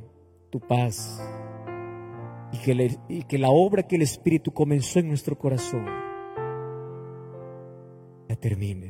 [0.51, 1.19] tu paz.
[2.51, 5.85] Y que, la obra que el Espíritu comenzó en nuestro corazón
[8.27, 8.89] la termine.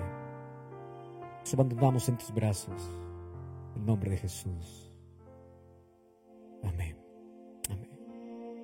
[1.40, 2.82] Nos abandonamos en tus brazos.
[3.76, 4.92] En nombre de Jesús.
[6.64, 7.03] Amén.